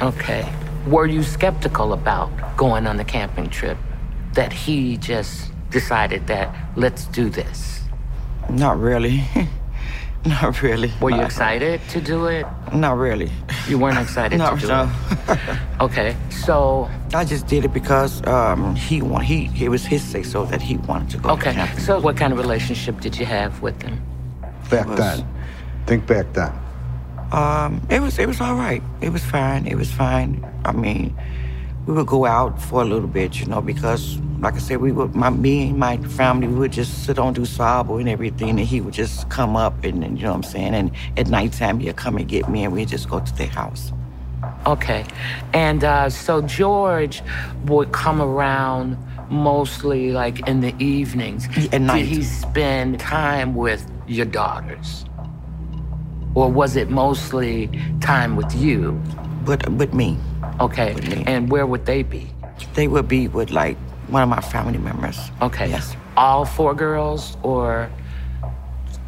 Okay. 0.02 0.52
Were 0.88 1.06
you 1.06 1.24
skeptical 1.24 1.94
about 1.94 2.30
going 2.58 2.88
on 2.88 2.98
the 2.98 3.04
camping 3.06 3.50
trip? 3.50 3.78
That 4.34 4.52
he 4.52 4.98
just 4.98 5.52
decided 5.70 6.28
that 6.28 6.54
let's 6.76 7.06
do 7.06 7.30
this? 7.30 7.82
Not 8.50 8.80
really. 8.80 9.24
Not 10.42 10.62
really. 10.62 10.92
Were 11.02 11.10
you 11.12 11.22
Uh, 11.22 11.26
excited 11.26 11.82
to 11.90 12.00
do 12.00 12.28
it? 12.28 12.46
Not 12.74 12.98
really. 12.98 13.30
You 13.68 13.78
weren't 13.78 13.98
excited 14.00 14.38
No, 14.44 14.56
to 14.56 14.62
do 14.62 14.68
no. 14.68 14.90
it. 15.28 15.40
Okay, 15.82 16.16
so 16.30 16.90
I 17.14 17.26
just 17.26 17.46
did 17.48 17.66
it 17.66 17.74
because 17.74 18.26
um, 18.26 18.76
he 18.76 19.02
want 19.02 19.26
he 19.26 19.50
it 19.60 19.70
was 19.70 19.86
his 19.86 20.02
say 20.02 20.24
so 20.24 20.46
that 20.46 20.62
he 20.62 20.78
wanted 20.78 21.10
to 21.12 21.18
go 21.18 21.32
okay, 21.32 21.54
camping. 21.54 21.80
so 21.80 22.00
what 22.00 22.16
kind 22.16 22.32
of 22.32 22.40
relationship 22.40 23.02
did 23.02 23.18
you 23.20 23.26
have 23.26 23.62
with 23.62 23.82
him? 23.82 24.00
Back 24.70 24.88
was- 24.88 24.98
then. 24.98 25.28
Think 25.86 26.08
back 26.08 26.32
then. 26.34 26.52
Um, 27.34 27.82
it 27.90 28.00
was 28.00 28.18
it 28.20 28.28
was 28.28 28.40
all 28.40 28.56
right. 28.56 28.82
It 29.02 29.10
was 29.12 29.24
fine. 29.26 29.66
It 29.68 29.76
was 29.76 29.92
fine. 29.92 30.46
I 30.64 30.72
mean, 30.72 31.14
we 31.86 31.94
would 31.94 32.08
go 32.08 32.26
out 32.26 32.62
for 32.62 32.82
a 32.82 32.86
little 32.86 33.10
bit, 33.10 33.40
you 33.40 33.48
know, 33.48 33.60
because 33.62 34.18
like 34.44 34.56
I 34.56 34.60
said, 34.60 34.82
we 34.82 34.92
would 34.92 35.16
my 35.16 35.30
me 35.30 35.70
and 35.70 35.80
my 35.80 35.98
family 35.98 36.48
we 36.48 36.56
would 36.56 36.74
just 36.74 37.06
sit 37.06 37.18
on 37.18 37.34
do 37.34 37.46
sabo 37.46 37.98
and 37.98 38.10
everything, 38.10 38.50
and 38.50 38.60
he 38.60 38.82
would 38.82 38.94
just 38.94 39.30
come 39.30 39.56
up 39.56 39.84
and, 39.84 40.04
and 40.04 40.18
you 40.18 40.26
know 40.26 40.32
what 40.32 40.38
I'm 40.38 40.44
saying. 40.44 40.74
And 40.76 40.92
at 41.18 41.28
nighttime 41.28 41.80
he'd 41.80 41.96
come 41.96 42.18
and 42.18 42.28
get 42.28 42.50
me, 42.50 42.64
and 42.64 42.74
we'd 42.74 42.90
just 42.90 43.10
go 43.10 43.20
to 43.20 43.36
their 43.36 43.48
house. 43.48 43.92
Okay. 44.66 45.06
And 45.54 45.84
uh, 45.84 46.10
so 46.10 46.42
George 46.42 47.22
would 47.66 47.92
come 47.94 48.22
around 48.22 48.98
mostly 49.30 50.12
like 50.12 50.46
in 50.48 50.60
the 50.60 50.76
evenings. 50.84 51.48
At 51.72 51.82
night. 51.82 52.00
Did 52.00 52.08
he 52.08 52.24
spend 52.24 53.00
time 53.00 53.56
with 53.56 53.90
your 54.08 54.26
daughters? 54.26 55.06
Or 56.36 56.52
was 56.52 56.76
it 56.76 56.90
mostly 56.90 57.70
time 58.02 58.36
with 58.36 58.54
you? 58.56 59.02
But 59.46 59.70
with 59.70 59.94
me, 59.94 60.18
Okay. 60.60 60.94
With 60.94 61.10
me. 61.10 61.24
And 61.26 61.50
where 61.52 61.66
would 61.66 61.86
they 61.86 62.04
be? 62.04 62.30
they 62.76 62.88
would 62.88 63.08
be 63.08 63.28
with 63.28 63.52
like 63.52 63.78
one 64.08 64.24
of 64.24 64.30
my 64.30 64.42
family 64.42 64.78
members. 64.78 65.20
Okay. 65.42 65.70
Yes. 65.70 65.96
All 66.16 66.46
four 66.46 66.74
girls 66.74 67.38
or 67.44 67.90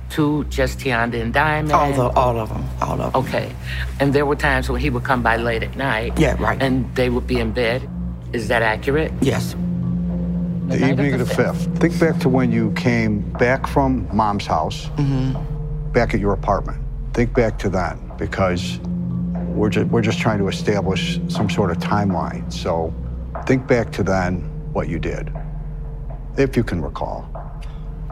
two, 0.09 0.45
just 0.45 0.79
Tionda 0.79 1.21
and 1.21 1.33
Diamond? 1.33 1.73
All 1.73 1.93
the 1.93 2.09
all 2.17 2.39
of 2.39 2.49
them. 2.49 2.65
All 2.81 3.01
of 3.01 3.13
them. 3.13 3.23
Okay. 3.23 3.55
And 3.99 4.13
there 4.13 4.25
were 4.25 4.35
times 4.35 4.69
when 4.69 4.81
he 4.81 4.89
would 4.89 5.03
come 5.03 5.21
by 5.21 5.37
late 5.37 5.63
at 5.63 5.75
night. 5.75 6.17
Yeah, 6.17 6.41
right. 6.41 6.61
And 6.61 6.93
they 6.95 7.09
would 7.09 7.27
be 7.27 7.39
in 7.39 7.51
bed. 7.51 7.87
Is 8.33 8.47
that 8.47 8.61
accurate? 8.61 9.11
Yes. 9.21 9.53
The, 9.53 10.79
night 10.79 10.91
evening 10.91 11.13
of 11.13 11.21
of 11.21 11.29
the 11.29 11.35
the 11.35 11.43
5th. 11.43 11.77
Think 11.77 11.99
back 11.99 12.19
to 12.21 12.29
when 12.29 12.51
you 12.51 12.71
came 12.73 13.19
back 13.33 13.67
from 13.67 14.07
mom's 14.15 14.47
house, 14.47 14.87
mm-hmm. 14.95 15.91
back 15.91 16.13
at 16.13 16.19
your 16.19 16.33
apartment. 16.33 16.81
Think 17.13 17.33
back 17.33 17.59
to 17.59 17.69
that 17.69 18.17
because 18.17 18.79
we're 19.55 19.69
just, 19.69 19.87
we're 19.87 20.01
just 20.01 20.19
trying 20.19 20.39
to 20.39 20.47
establish 20.47 21.19
some 21.27 21.49
sort 21.49 21.71
of 21.71 21.77
timeline. 21.77 22.51
So 22.51 22.93
think 23.45 23.67
back 23.67 23.91
to 23.93 24.03
then 24.03 24.49
what 24.75 24.89
you 24.89 24.99
did, 24.99 25.31
if 26.37 26.55
you 26.57 26.63
can 26.63 26.81
recall. 26.81 27.25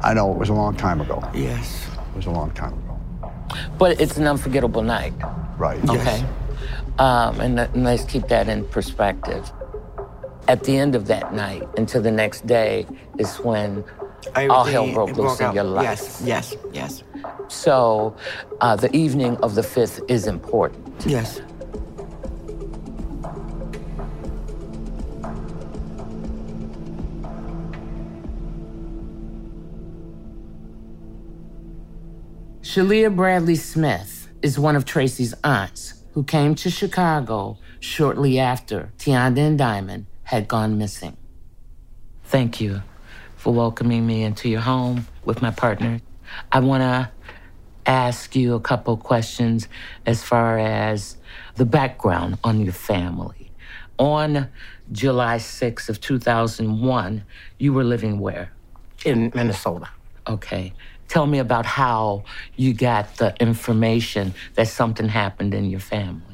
I 0.01 0.13
know 0.13 0.32
it 0.32 0.38
was 0.38 0.50
a 0.50 0.53
long 0.53 0.75
time 0.75 1.01
ago. 1.01 1.22
Yes. 1.36 1.88
It 2.10 2.15
was 2.15 2.25
a 2.25 2.32
long 2.32 2.51
time 2.51 2.74
ago. 2.74 3.32
But 3.77 4.00
it's 4.00 4.17
an 4.17 4.25
unforgettable 4.27 4.82
night. 4.82 5.13
Right. 5.58 5.77
Okay. 5.89 6.25
Um, 6.98 7.39
and, 7.41 7.60
and 7.60 7.84
let's 7.84 8.05
keep 8.05 8.27
that 8.29 8.48
in 8.48 8.65
perspective. 8.65 9.51
At 10.48 10.63
the 10.63 10.77
end 10.77 10.96
of 10.96 11.08
that 11.08 11.34
night 11.34 11.63
until 11.77 12.01
the 12.01 12.12
next 12.12 12.48
day 12.48 12.88
is 13.20 13.36
when 13.38 13.84
all 14.50 14.63
hell 14.63 14.91
broke 14.91 15.15
loose 15.17 15.39
in 15.39 15.53
your 15.53 15.63
life. 15.65 15.86
Yes. 15.86 16.22
Yes. 16.25 16.55
Yes. 16.72 17.03
So 17.50 18.15
uh, 18.62 18.75
the 18.75 18.93
evening 18.96 19.38
of 19.38 19.55
the 19.55 19.62
5th 19.62 20.10
is 20.10 20.27
important. 20.27 21.05
Yes. 21.05 21.41
Shelia 32.74 33.15
Bradley 33.15 33.56
Smith 33.56 34.27
is 34.42 34.58
one 34.58 34.75
of 34.75 34.84
Tracey's 34.84 35.36
aunts 35.44 35.94
who 36.13 36.24
came 36.24 36.56
to 36.56 36.72
Chicago 36.72 37.60
shortly 37.80 38.39
after 38.39 38.92
Tionda 38.98 39.38
and 39.38 39.60
Diamond 39.60 40.08
had 40.24 40.48
gone 40.48 40.80
missing. 40.80 41.15
Thank 42.24 42.60
you 42.60 42.82
for 43.36 43.53
welcoming 43.53 44.08
me 44.08 44.24
into 44.24 44.50
your 44.50 44.62
home 44.62 45.06
with 45.24 45.39
my 45.39 45.51
partner. 45.51 46.01
I 46.51 46.62
want 46.62 46.82
to 46.82 47.12
ask 47.86 48.36
you 48.36 48.56
a 48.56 48.60
couple 48.60 48.98
questions 48.98 49.68
as 50.08 50.24
far 50.24 50.58
as 50.58 51.18
the 51.58 51.65
background 51.65 52.39
on 52.44 52.60
your 52.60 52.74
family. 52.74 53.51
On 54.00 54.50
July 54.92 55.38
6th 55.38 55.89
of 55.89 56.01
2001, 56.01 57.24
you 57.60 57.72
were 57.72 57.84
living 57.84 58.20
where? 58.20 58.51
in 59.06 59.32
Minnesota. 59.36 59.89
Okay. 60.27 60.74
Tell 61.08 61.28
me 61.28 61.40
about 61.40 61.66
how 61.66 62.24
you 62.56 62.74
got 62.74 63.18
the 63.18 63.36
information 63.40 64.34
that 64.56 64.68
something 64.68 65.08
happened 65.08 65.54
in 65.54 65.70
your 65.70 65.80
family. 65.80 66.34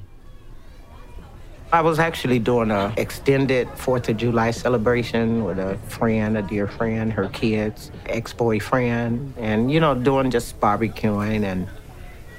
I 1.72 1.82
was 1.82 2.00
actually 2.00 2.40
doing 2.40 2.72
a 2.72 2.92
extended 2.98 3.70
Fourth 3.76 4.10
of 4.10 4.18
July 4.18 4.50
celebration 4.50 5.44
with 5.44 5.60
a 5.60 5.78
friend, 5.88 6.36
a 6.36 6.42
dear 6.42 6.68
friend, 6.68 7.14
her 7.14 7.30
kids, 7.30 7.92
ex-boyfriend, 8.08 9.36
and 9.38 9.72
you 9.72 9.80
know, 9.80 9.94
doing 9.94 10.32
just 10.32 10.60
barbecuing 10.60 11.44
and 11.44 11.68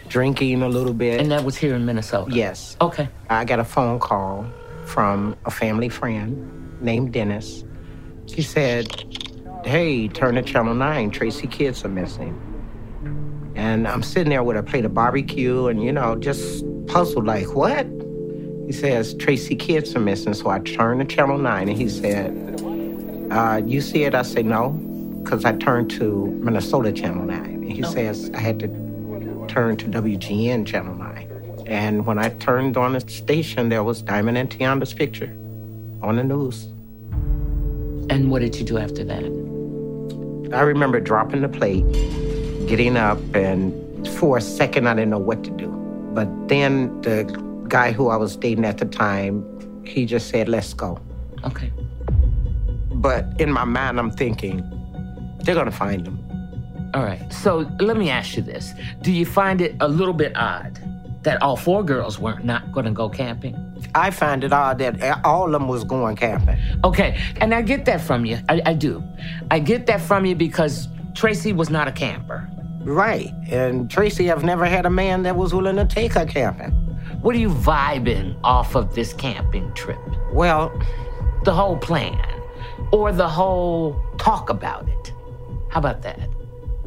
drinking 0.08 0.62
a 0.62 0.68
little 0.68 0.92
bit. 0.92 1.20
And 1.20 1.30
that 1.30 1.44
was 1.44 1.56
here 1.56 1.76
in 1.76 1.86
Minnesota? 1.86 2.34
yes. 2.34 2.76
Okay. 2.80 3.08
I 3.28 3.44
got 3.44 3.60
a 3.60 3.64
phone 3.64 4.00
call 4.00 4.46
from 4.84 5.36
a 5.44 5.50
family 5.50 5.88
friend 5.88 6.82
named 6.82 7.12
Dennis. 7.12 7.62
She 8.26 8.42
said, 8.42 9.04
Hey, 9.64 10.08
turn 10.08 10.36
to 10.36 10.42
Channel 10.42 10.74
9. 10.74 11.10
Tracey 11.10 11.46
kids 11.46 11.84
are 11.84 11.88
missing. 11.88 12.34
And 13.54 13.86
I'm 13.86 14.02
sitting 14.02 14.30
there 14.30 14.42
with 14.42 14.56
a 14.56 14.62
plate 14.62 14.86
of 14.86 14.94
barbecue 14.94 15.66
and, 15.66 15.84
you 15.84 15.92
know, 15.92 16.16
just 16.16 16.64
puzzled, 16.86 17.26
like, 17.26 17.54
what? 17.54 17.86
He 18.66 18.72
says, 18.72 19.14
Tracey 19.14 19.54
kids 19.54 19.94
are 19.94 20.00
missing. 20.00 20.32
So 20.32 20.48
I 20.48 20.60
turned 20.60 21.00
to 21.00 21.14
Channel 21.14 21.36
9 21.36 21.68
and 21.68 21.76
he 21.76 21.90
said, 21.90 22.62
uh, 23.30 23.60
You 23.64 23.82
see 23.82 24.04
it? 24.04 24.14
I 24.14 24.22
say, 24.22 24.42
No, 24.42 24.70
because 25.22 25.44
I 25.44 25.52
turned 25.52 25.90
to 25.92 26.26
Minnesota 26.42 26.90
Channel 26.90 27.26
9. 27.26 27.44
And 27.44 27.72
he 27.72 27.82
says, 27.82 28.30
I 28.32 28.38
had 28.38 28.58
to 28.60 28.68
turn 29.46 29.76
to 29.76 29.86
WGN 29.86 30.66
Channel 30.66 30.94
9. 30.94 31.64
And 31.66 32.06
when 32.06 32.18
I 32.18 32.30
turned 32.30 32.78
on 32.78 32.94
the 32.94 33.00
station, 33.00 33.68
there 33.68 33.84
was 33.84 34.00
Diamond 34.00 34.38
and 34.38 34.50
Tionda's 34.50 34.94
picture 34.94 35.36
on 36.02 36.16
the 36.16 36.24
news. 36.24 36.64
And 38.08 38.30
what 38.30 38.40
did 38.40 38.56
you 38.56 38.64
do 38.64 38.78
after 38.78 39.04
that? 39.04 39.49
I 40.52 40.62
remember 40.62 40.98
dropping 40.98 41.42
the 41.42 41.48
plate, 41.48 41.84
getting 42.66 42.96
up, 42.96 43.18
and 43.34 44.08
for 44.08 44.38
a 44.38 44.40
second, 44.40 44.88
I 44.88 44.94
didn't 44.94 45.10
know 45.10 45.18
what 45.18 45.44
to 45.44 45.50
do. 45.50 45.68
But 46.12 46.48
then 46.48 47.00
the 47.02 47.22
guy 47.68 47.92
who 47.92 48.08
I 48.08 48.16
was 48.16 48.34
dating 48.34 48.64
at 48.64 48.78
the 48.78 48.84
time, 48.84 49.44
he 49.86 50.06
just 50.06 50.28
said, 50.28 50.48
let's 50.48 50.74
go. 50.74 50.98
Okay. 51.44 51.72
But 52.94 53.26
in 53.40 53.52
my 53.52 53.64
mind, 53.64 54.00
I'm 54.00 54.10
thinking, 54.10 54.64
they're 55.44 55.54
gonna 55.54 55.70
find 55.70 56.06
him. 56.06 56.18
All 56.94 57.04
right. 57.04 57.32
So 57.32 57.70
let 57.78 57.96
me 57.96 58.10
ask 58.10 58.36
you 58.36 58.42
this. 58.42 58.72
Do 59.02 59.12
you 59.12 59.24
find 59.24 59.60
it 59.60 59.76
a 59.78 59.88
little 59.88 60.12
bit 60.12 60.36
odd 60.36 60.80
that 61.22 61.40
all 61.42 61.56
four 61.56 61.84
girls 61.84 62.18
weren't 62.18 62.44
not 62.44 62.72
gonna 62.72 62.90
go 62.90 63.08
camping? 63.08 63.54
I 63.94 64.10
find 64.10 64.44
it 64.44 64.52
odd 64.52 64.78
that 64.78 65.24
all 65.24 65.46
of 65.46 65.52
them 65.52 65.68
was 65.68 65.84
going 65.84 66.16
camping. 66.16 66.58
Okay, 66.84 67.20
and 67.40 67.54
I 67.54 67.62
get 67.62 67.84
that 67.86 68.00
from 68.00 68.24
you. 68.24 68.38
I, 68.48 68.62
I 68.66 68.74
do. 68.74 69.02
I 69.50 69.58
get 69.58 69.86
that 69.86 70.00
from 70.00 70.26
you 70.26 70.34
because 70.34 70.88
Tracey 71.14 71.52
was 71.52 71.70
not 71.70 71.88
a 71.88 71.92
camper. 71.92 72.48
Right. 72.82 73.32
And 73.48 73.90
Tracey 73.90 74.30
I've 74.30 74.44
never 74.44 74.64
had 74.64 74.86
a 74.86 74.90
man 74.90 75.22
that 75.24 75.36
was 75.36 75.52
willing 75.52 75.76
to 75.76 75.84
take 75.84 76.14
her 76.14 76.24
camping. 76.24 76.70
What 77.20 77.34
are 77.36 77.38
you 77.38 77.50
vibing 77.50 78.38
off 78.42 78.74
of 78.74 78.94
this 78.94 79.12
camping 79.12 79.72
trip? 79.74 79.98
Well, 80.32 80.72
the 81.44 81.52
whole 81.52 81.76
plan 81.76 82.42
or 82.92 83.12
the 83.12 83.28
whole 83.28 84.00
talk 84.16 84.48
about 84.48 84.88
it. 84.88 85.12
How 85.68 85.80
about 85.80 86.02
that? 86.02 86.28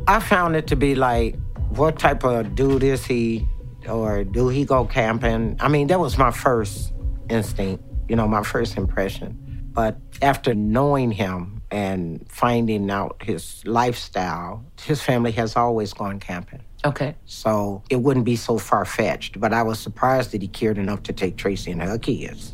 I 0.07 0.19
found 0.19 0.55
it 0.55 0.67
to 0.67 0.75
be 0.75 0.95
like, 0.95 1.37
what 1.69 1.99
type 1.99 2.23
of 2.23 2.55
dude 2.55 2.83
is 2.83 3.05
he? 3.05 3.47
Or 3.87 4.23
do 4.23 4.49
he 4.49 4.65
go 4.65 4.85
camping? 4.85 5.57
I 5.59 5.67
mean, 5.67 5.87
that 5.87 5.99
was 5.99 6.17
my 6.17 6.31
first 6.31 6.93
instinct, 7.29 7.83
you 8.07 8.15
know, 8.15 8.27
my 8.27 8.43
first 8.43 8.77
impression. 8.77 9.39
But 9.73 9.97
after 10.21 10.53
knowing 10.53 11.11
him 11.11 11.61
and 11.71 12.25
finding 12.29 12.89
out 12.91 13.21
his 13.21 13.65
lifestyle, 13.65 14.63
his 14.81 15.01
family 15.01 15.31
has 15.31 15.55
always 15.55 15.93
gone 15.93 16.19
camping. 16.19 16.61
Okay. 16.85 17.15
So 17.25 17.81
it 17.89 17.97
wouldn't 17.97 18.25
be 18.25 18.35
so 18.35 18.57
far 18.57 18.85
fetched. 18.85 19.39
But 19.39 19.53
I 19.53 19.63
was 19.63 19.79
surprised 19.79 20.31
that 20.31 20.41
he 20.41 20.47
cared 20.47 20.77
enough 20.77 21.03
to 21.03 21.13
take 21.13 21.37
Tracey 21.37 21.71
and 21.71 21.81
her 21.81 21.97
kids. 21.97 22.53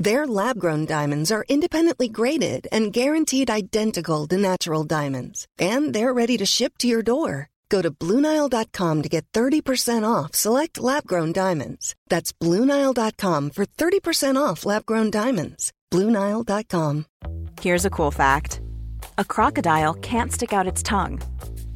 Their 0.00 0.26
lab 0.26 0.58
grown 0.58 0.86
diamonds 0.86 1.30
are 1.30 1.44
independently 1.46 2.08
graded 2.08 2.66
and 2.72 2.90
guaranteed 2.90 3.50
identical 3.50 4.26
to 4.28 4.38
natural 4.38 4.82
diamonds, 4.84 5.46
and 5.58 5.92
they're 5.92 6.14
ready 6.14 6.38
to 6.38 6.46
ship 6.46 6.78
to 6.78 6.88
your 6.88 7.02
door. 7.02 7.50
Go 7.68 7.82
to 7.82 7.90
Bluenile.com 7.90 9.02
to 9.02 9.08
get 9.10 9.30
30% 9.32 10.08
off 10.08 10.34
select 10.34 10.80
lab 10.80 11.06
grown 11.06 11.32
diamonds. 11.32 11.94
That's 12.08 12.32
Bluenile.com 12.32 13.50
for 13.50 13.66
30% 13.66 14.40
off 14.40 14.64
lab 14.64 14.86
grown 14.86 15.10
diamonds. 15.10 15.70
Bluenile.com. 15.92 17.04
Here's 17.60 17.84
a 17.84 17.90
cool 17.90 18.10
fact 18.10 18.62
a 19.18 19.24
crocodile 19.24 19.92
can't 19.94 20.32
stick 20.32 20.54
out 20.54 20.66
its 20.72 20.82
tongue. 20.82 21.20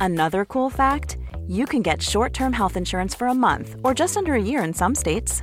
Another 0.01 0.47
cool 0.47 0.71
fact 0.71 1.19
you 1.47 1.67
can 1.67 1.83
get 1.83 2.01
short 2.01 2.33
term 2.33 2.55
health 2.55 2.79
insurance 2.79 3.15
for 3.15 3.27
a 3.27 3.35
month 3.35 3.77
or 3.85 3.93
just 3.93 4.17
under 4.17 4.33
a 4.33 4.43
year 4.43 4.65
in 4.65 4.73
some 4.73 4.95
states. 4.95 5.43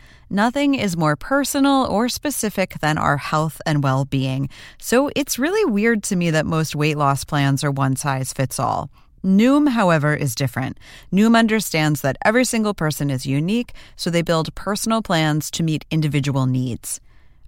Nothing 0.33 0.75
is 0.75 0.95
more 0.95 1.17
personal 1.17 1.85
or 1.85 2.07
specific 2.07 2.75
than 2.79 2.97
our 2.97 3.17
health 3.17 3.61
and 3.65 3.83
well 3.83 4.05
being. 4.05 4.47
So 4.77 5.11
it's 5.13 5.37
really 5.37 5.69
weird 5.69 6.03
to 6.03 6.15
me 6.15 6.31
that 6.31 6.45
most 6.45 6.73
weight 6.73 6.95
loss 6.95 7.25
plans 7.25 7.65
are 7.65 7.69
one 7.71 7.97
size 7.97 8.31
fits 8.31 8.57
all. 8.57 8.89
Noom, 9.25 9.67
however, 9.71 10.15
is 10.15 10.33
different. 10.33 10.79
Noom 11.11 11.37
understands 11.37 11.99
that 11.99 12.15
every 12.23 12.45
single 12.45 12.73
person 12.73 13.09
is 13.09 13.25
unique, 13.25 13.73
so 13.97 14.09
they 14.09 14.21
build 14.21 14.55
personal 14.55 15.01
plans 15.01 15.51
to 15.51 15.63
meet 15.63 15.83
individual 15.91 16.45
needs. 16.45 17.01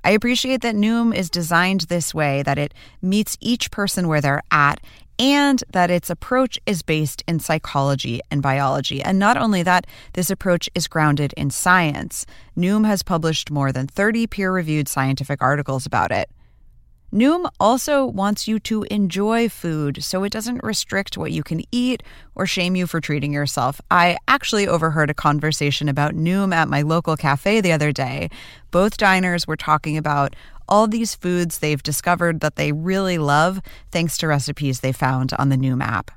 I 0.03 0.11
appreciate 0.11 0.61
that 0.63 0.75
Noom 0.75 1.15
is 1.15 1.29
designed 1.29 1.81
this 1.87 2.13
way, 2.13 2.43
that 2.43 2.57
it 2.57 2.73
meets 3.01 3.37
each 3.39 3.71
person 3.71 4.09
where 4.09 4.19
they're 4.19 4.43
at 4.51 4.81
and 5.19 5.63
that 5.71 5.91
its 5.91 6.09
approach 6.09 6.59
is 6.65 6.81
based 6.81 7.23
in 7.27 7.39
psychology 7.39 8.19
and 8.31 8.41
biology. 8.41 9.01
And 9.01 9.19
not 9.19 9.37
only 9.37 9.63
that, 9.63 9.87
this 10.13 10.29
approach 10.29 10.69
is 10.75 10.87
grounded 10.87 11.33
in 11.37 11.49
science. 11.49 12.25
Noom 12.57 12.85
has 12.85 13.03
published 13.03 13.51
more 13.51 13.71
than 13.71 13.87
30 13.87 14.27
peer 14.27 14.51
reviewed 14.51 14.87
scientific 14.87 15.41
articles 15.41 15.85
about 15.85 16.11
it. 16.11 16.29
Noom 17.13 17.47
also 17.59 18.07
wants 18.07 18.47
you 18.47 18.57
to 18.61 18.81
enjoy 18.89 19.47
food 19.47 20.03
so 20.03 20.23
it 20.23 20.31
doesn't 20.31 20.63
restrict 20.63 21.15
what 21.15 21.31
you 21.31 21.43
can 21.43 21.61
eat 21.71 22.01
or 22.33 22.47
shame 22.47 22.75
you 22.75 22.87
for 22.87 22.99
treating 22.99 23.31
yourself. 23.31 23.79
I 23.91 24.17
actually 24.27 24.67
overheard 24.67 25.11
a 25.11 25.13
conversation 25.13 25.87
about 25.87 26.15
Noom 26.15 26.55
at 26.55 26.69
my 26.69 26.81
local 26.81 27.15
cafe 27.15 27.61
the 27.61 27.71
other 27.71 27.91
day. 27.91 28.31
Both 28.71 28.97
diners 28.97 29.45
were 29.45 29.55
talking 29.55 29.95
about 29.95 30.35
all 30.67 30.87
these 30.87 31.15
foods 31.15 31.59
they've 31.59 31.83
discovered 31.83 32.39
that 32.39 32.55
they 32.55 32.71
really 32.71 33.17
love 33.17 33.61
thanks 33.91 34.17
to 34.17 34.27
recipes 34.27 34.79
they 34.79 34.91
found 34.91 35.33
on 35.39 35.49
the 35.49 35.57
Noom 35.57 35.83
app. 35.83 36.11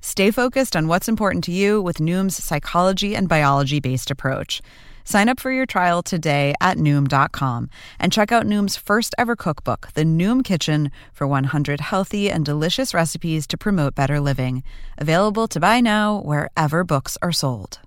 Stay 0.00 0.30
focused 0.30 0.74
on 0.74 0.88
what's 0.88 1.08
important 1.08 1.44
to 1.44 1.52
you 1.52 1.80
with 1.80 1.98
Noom's 1.98 2.42
psychology 2.42 3.14
and 3.14 3.28
biology 3.28 3.78
based 3.78 4.10
approach. 4.10 4.60
Sign 5.04 5.28
up 5.28 5.40
for 5.40 5.50
your 5.50 5.66
trial 5.66 6.02
today 6.02 6.54
at 6.60 6.76
Noom.com 6.76 7.70
and 7.98 8.12
check 8.12 8.32
out 8.32 8.46
Noom's 8.46 8.76
first 8.76 9.14
ever 9.18 9.36
cookbook, 9.36 9.88
The 9.94 10.04
Noom 10.04 10.44
Kitchen, 10.44 10.90
for 11.12 11.26
100 11.26 11.80
healthy 11.80 12.30
and 12.30 12.44
delicious 12.44 12.94
recipes 12.94 13.46
to 13.48 13.58
promote 13.58 13.94
better 13.94 14.20
living. 14.20 14.62
Available 14.98 15.48
to 15.48 15.60
buy 15.60 15.80
now 15.80 16.20
wherever 16.20 16.84
books 16.84 17.16
are 17.22 17.32
sold. 17.32 17.80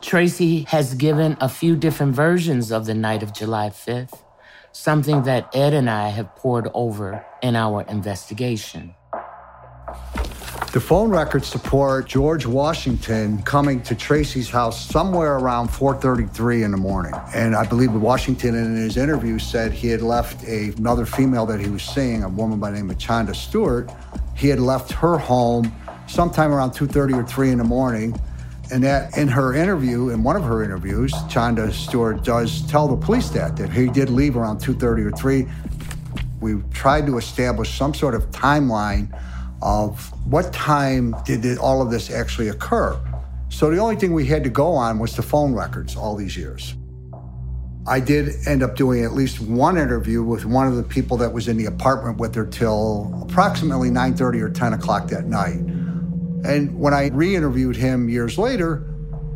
Tracey 0.00 0.62
has 0.68 0.94
given 0.94 1.36
a 1.40 1.48
few 1.48 1.76
different 1.76 2.14
versions 2.14 2.72
of 2.72 2.86
the 2.86 2.94
night 2.94 3.22
of 3.22 3.34
July 3.34 3.68
5th, 3.68 4.22
something 4.72 5.24
that 5.24 5.54
Ed 5.54 5.74
and 5.74 5.90
I 5.90 6.08
have 6.08 6.34
poured 6.36 6.68
over 6.72 7.24
in 7.42 7.54
our 7.54 7.82
investigation. 7.82 8.94
The 10.72 10.80
phone 10.80 11.10
records 11.10 11.48
support 11.48 12.06
George 12.06 12.46
Washington 12.46 13.42
coming 13.42 13.82
to 13.82 13.94
Tracey's 13.94 14.48
house 14.48 14.86
somewhere 14.86 15.36
around 15.36 15.68
4:33 15.68 16.62
in 16.62 16.70
the 16.70 16.76
morning. 16.76 17.12
And 17.34 17.54
I 17.56 17.66
believe 17.66 17.92
Washington 17.92 18.54
in 18.54 18.76
his 18.76 18.96
interview 18.96 19.38
said 19.38 19.72
he 19.72 19.88
had 19.88 20.00
left 20.00 20.44
a, 20.44 20.72
another 20.78 21.04
female 21.04 21.44
that 21.46 21.60
he 21.60 21.68
was 21.68 21.82
seeing, 21.82 22.22
a 22.22 22.28
woman 22.28 22.60
by 22.60 22.70
the 22.70 22.76
name 22.76 22.88
of 22.88 22.98
Chanda 22.98 23.34
Stewart. 23.34 23.90
He 24.34 24.48
had 24.48 24.60
left 24.60 24.92
her 24.92 25.18
home 25.18 25.74
sometime 26.06 26.52
around 26.52 26.70
2:30 26.70 27.14
or 27.14 27.24
3 27.24 27.50
in 27.50 27.58
the 27.58 27.64
morning. 27.64 28.18
And 28.72 28.84
that 28.84 29.16
in 29.16 29.28
her 29.28 29.54
interview, 29.54 30.10
in 30.10 30.22
one 30.22 30.36
of 30.36 30.44
her 30.44 30.62
interviews, 30.62 31.12
Chanda 31.28 31.72
Stewart 31.72 32.22
does 32.22 32.62
tell 32.68 32.86
the 32.86 32.96
police 32.96 33.28
that 33.30 33.56
that 33.56 33.70
he 33.70 33.88
did 33.88 34.10
leave 34.10 34.36
around 34.36 34.60
2:30 34.60 35.04
or 35.04 35.10
3. 35.10 35.46
We 36.40 36.62
tried 36.72 37.06
to 37.06 37.18
establish 37.18 37.76
some 37.76 37.94
sort 37.94 38.14
of 38.14 38.30
timeline 38.30 39.08
of 39.60 40.12
what 40.24 40.52
time 40.52 41.14
did 41.24 41.58
all 41.58 41.82
of 41.82 41.90
this 41.90 42.10
actually 42.10 42.48
occur. 42.48 42.96
So 43.48 43.70
the 43.70 43.78
only 43.78 43.96
thing 43.96 44.14
we 44.14 44.26
had 44.26 44.44
to 44.44 44.50
go 44.50 44.72
on 44.72 44.98
was 44.98 45.16
the 45.16 45.22
phone 45.22 45.52
records 45.52 45.96
all 45.96 46.14
these 46.14 46.36
years. 46.36 46.74
I 47.86 47.98
did 47.98 48.46
end 48.46 48.62
up 48.62 48.76
doing 48.76 49.04
at 49.04 49.12
least 49.12 49.40
one 49.40 49.76
interview 49.76 50.22
with 50.22 50.44
one 50.44 50.68
of 50.68 50.76
the 50.76 50.82
people 50.82 51.16
that 51.16 51.32
was 51.32 51.48
in 51.48 51.56
the 51.56 51.66
apartment 51.66 52.18
with 52.18 52.34
her 52.36 52.46
till 52.46 53.20
approximately 53.22 53.90
9:30 53.90 54.40
or 54.40 54.48
10 54.48 54.74
o'clock 54.74 55.08
that 55.08 55.26
night. 55.26 55.60
And 56.44 56.78
when 56.78 56.94
I 56.94 57.08
re-interviewed 57.08 57.76
him 57.76 58.08
years 58.08 58.38
later, 58.38 58.86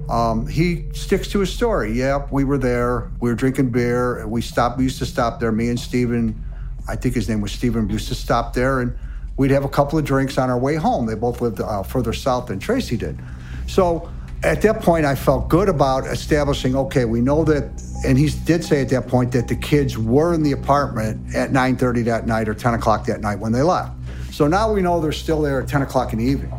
um, 0.09 0.47
he 0.47 0.87
sticks 0.93 1.29
to 1.29 1.41
his 1.41 1.53
story. 1.53 1.93
Yep, 1.93 2.31
we 2.31 2.45
were 2.45 2.59
there. 2.59 3.11
We 3.21 3.31
were 3.31 3.35
drinking 3.35 3.71
beer. 3.71 4.27
We 4.27 4.43
stopped. 4.43 4.79
We 4.79 4.85
used 4.85 4.99
to 4.99 5.07
stop 5.07 5.41
there. 5.41 5.53
Me 5.53 5.69
and 5.69 5.81
Steven, 5.81 6.43
I 6.89 6.97
think 6.97 7.15
his 7.15 7.29
name 7.29 7.41
was 7.41 7.53
Steven, 7.53 7.89
used 7.89 8.09
to 8.09 8.15
stop 8.15 8.53
there 8.55 8.81
and 8.81 8.97
we'd 9.37 9.51
have 9.51 9.65
a 9.65 9.69
couple 9.69 9.99
of 9.99 10.05
drinks 10.05 10.39
on 10.39 10.51
our 10.51 10.59
way 10.59 10.77
home. 10.77 11.07
They 11.07 11.15
both 11.15 11.41
lived 11.41 11.61
uh, 11.61 11.83
further 11.83 12.13
south 12.13 12.47
than 12.47 12.59
Tracey 12.59 12.97
did. 12.97 13.19
So 13.67 14.11
at 14.43 14.63
that 14.63 14.83
point, 14.83 15.07
I 15.07 15.15
felt 15.15 15.49
good 15.49 15.69
about 15.69 16.07
establishing. 16.07 16.77
Okay, 16.77 17.05
we 17.05 17.21
know 17.21 17.45
that, 17.45 17.65
and 18.05 18.19
he 18.19 18.29
did 18.45 18.63
say 18.63 18.83
at 18.83 18.91
that 18.91 19.09
point 19.09 19.33
that 19.33 19.49
the 19.49 19.57
kids 19.57 19.97
were 19.97 20.35
in 20.35 20.43
the 20.43 20.53
apartment 20.53 21.35
at 21.35 21.51
9:30 21.51 22.05
that 22.05 22.27
night 22.27 22.49
or 22.49 22.55
10 22.55 22.75
o'clock 22.75 23.07
that 23.07 23.21
night 23.21 23.39
when 23.39 23.53
they 23.53 23.63
left. 23.63 23.93
So 24.33 24.47
now 24.47 24.73
we 24.73 24.83
know 24.83 25.01
they're 25.01 25.13
still 25.13 25.41
there 25.41 25.63
at 25.63 25.69
10 25.69 25.83
o'clock 25.83 26.13
in 26.13 26.19
the 26.19 26.25
evening. 26.25 26.53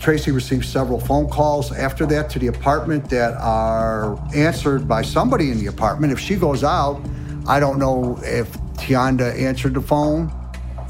Tracey 0.00 0.30
received 0.30 0.64
several 0.64 0.98
phone 0.98 1.28
calls 1.28 1.72
after 1.72 2.06
that 2.06 2.30
to 2.30 2.38
the 2.38 2.46
apartment 2.46 3.10
that 3.10 3.34
are 3.34 4.18
answered 4.34 4.88
by 4.88 5.02
somebody 5.02 5.50
in 5.50 5.58
the 5.58 5.66
apartment. 5.66 6.12
If 6.12 6.18
she 6.18 6.36
goes 6.36 6.64
out, 6.64 7.00
I 7.46 7.60
don't 7.60 7.78
know 7.78 8.18
if 8.22 8.50
Tionda 8.74 9.38
answered 9.38 9.74
the 9.74 9.82
phone. 9.82 10.32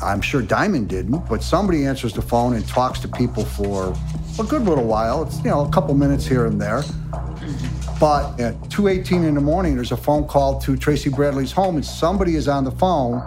I'm 0.01 0.21
sure 0.21 0.41
Diamond 0.41 0.89
didn't, 0.89 1.29
but 1.29 1.43
somebody 1.43 1.85
answers 1.85 2.13
the 2.13 2.23
phone 2.23 2.55
and 2.55 2.67
talks 2.67 3.01
to 3.01 3.09
people 3.09 3.45
for 3.45 3.95
a 4.39 4.45
good 4.45 4.63
little 4.63 4.87
while. 4.87 5.25
It's, 5.25 5.39
you 5.39 5.51
know, 5.51 5.67
a 5.67 5.71
couple 5.71 5.95
minutes 5.95 6.25
here 6.25 6.47
and 6.47 6.61
there. 6.61 6.83
But 7.99 8.41
at 8.41 8.55
2.18 8.71 9.27
in 9.27 9.35
the 9.35 9.41
morning, 9.41 9.75
there's 9.75 9.93
a 9.93 9.97
phone 9.97 10.27
call 10.27 10.59
to 10.61 10.77
Tracey 10.77 11.11
Bradley's 11.11 11.53
home, 11.53 11.75
and 11.75 11.85
somebody 11.85 12.37
is 12.37 12.49
on 12.49 12.65
the 12.65 12.71
phone 12.71 13.19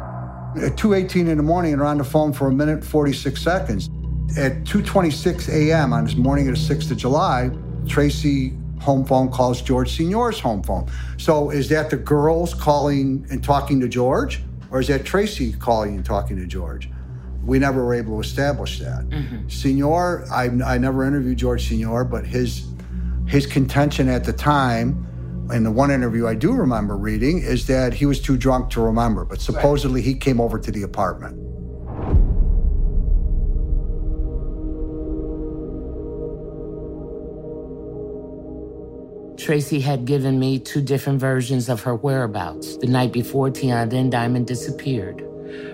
at 0.55 0.77
2.18 0.77 1.27
in 1.27 1.37
the 1.37 1.43
morning 1.43 1.73
and 1.73 1.81
are 1.81 1.85
on 1.85 1.97
the 1.97 2.03
phone 2.03 2.33
for 2.33 2.47
a 2.47 2.51
minute 2.51 2.83
46 2.83 3.39
seconds. 3.39 3.89
At 4.35 4.63
2.26 4.63 5.49
a.m. 5.49 5.93
on 5.93 6.05
this 6.05 6.15
morning 6.15 6.49
of 6.49 6.55
the 6.55 6.75
6th 6.75 6.89
of 6.89 6.97
July, 6.97 7.51
Tracey 7.87 8.53
home 8.79 9.05
phone 9.05 9.29
calls 9.29 9.61
George 9.61 9.95
Senior's 9.95 10.39
home 10.39 10.63
phone. 10.63 10.89
So 11.17 11.51
is 11.51 11.69
that 11.69 11.89
the 11.89 11.97
girls 11.97 12.53
calling 12.53 13.25
and 13.29 13.43
talking 13.43 13.79
to 13.79 13.87
George? 13.87 14.41
Or 14.71 14.79
is 14.79 14.87
that 14.87 15.05
Tracey 15.05 15.53
calling 15.53 15.95
and 15.95 16.05
talking 16.05 16.35
to 16.37 16.47
George? 16.47 16.89
We 17.45 17.59
never 17.59 17.85
were 17.85 17.93
able 17.93 18.15
to 18.15 18.27
establish 18.27 18.79
that. 18.79 19.07
Mm-hmm. 19.09 19.49
Senor, 19.49 20.25
I, 20.31 20.45
I 20.65 20.77
never 20.77 21.05
interviewed 21.05 21.37
George 21.37 21.67
Senior, 21.67 22.03
but 22.03 22.25
his 22.25 22.67
his 23.27 23.45
contention 23.45 24.09
at 24.09 24.25
the 24.25 24.33
time, 24.33 25.07
in 25.51 25.63
the 25.63 25.71
one 25.71 25.91
interview 25.91 26.27
I 26.27 26.35
do 26.35 26.53
remember 26.53 26.97
reading, 26.97 27.39
is 27.39 27.67
that 27.67 27.93
he 27.93 28.05
was 28.05 28.19
too 28.19 28.35
drunk 28.35 28.69
to 28.71 28.81
remember. 28.81 29.25
But 29.25 29.41
supposedly 29.41 30.01
he 30.01 30.15
came 30.15 30.41
over 30.41 30.59
to 30.59 30.71
the 30.71 30.83
apartment. 30.83 31.39
Tracey 39.43 39.81
had 39.81 40.05
given 40.05 40.39
me 40.39 40.57
two 40.57 40.81
different 40.81 41.19
versions 41.19 41.67
of 41.67 41.81
her 41.81 41.95
whereabouts 41.95 42.77
the 42.77 42.87
night 42.87 43.11
before 43.11 43.49
Tionda 43.49 43.91
and 43.91 44.09
Diamond 44.09 44.47
disappeared. 44.47 45.19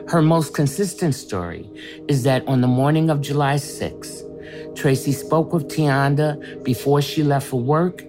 Her 0.07 0.23
most 0.23 0.55
consistent 0.55 1.13
story 1.13 1.69
is 2.07 2.23
that 2.23 2.47
on 2.47 2.61
the 2.61 2.67
morning 2.67 3.11
of 3.11 3.21
July 3.21 3.57
6th, 3.57 4.75
Tracey 4.75 5.11
spoke 5.11 5.53
with 5.53 5.67
Tionda 5.67 6.63
before 6.63 6.99
she 7.03 7.21
left 7.21 7.45
for 7.45 7.61
work. 7.61 8.03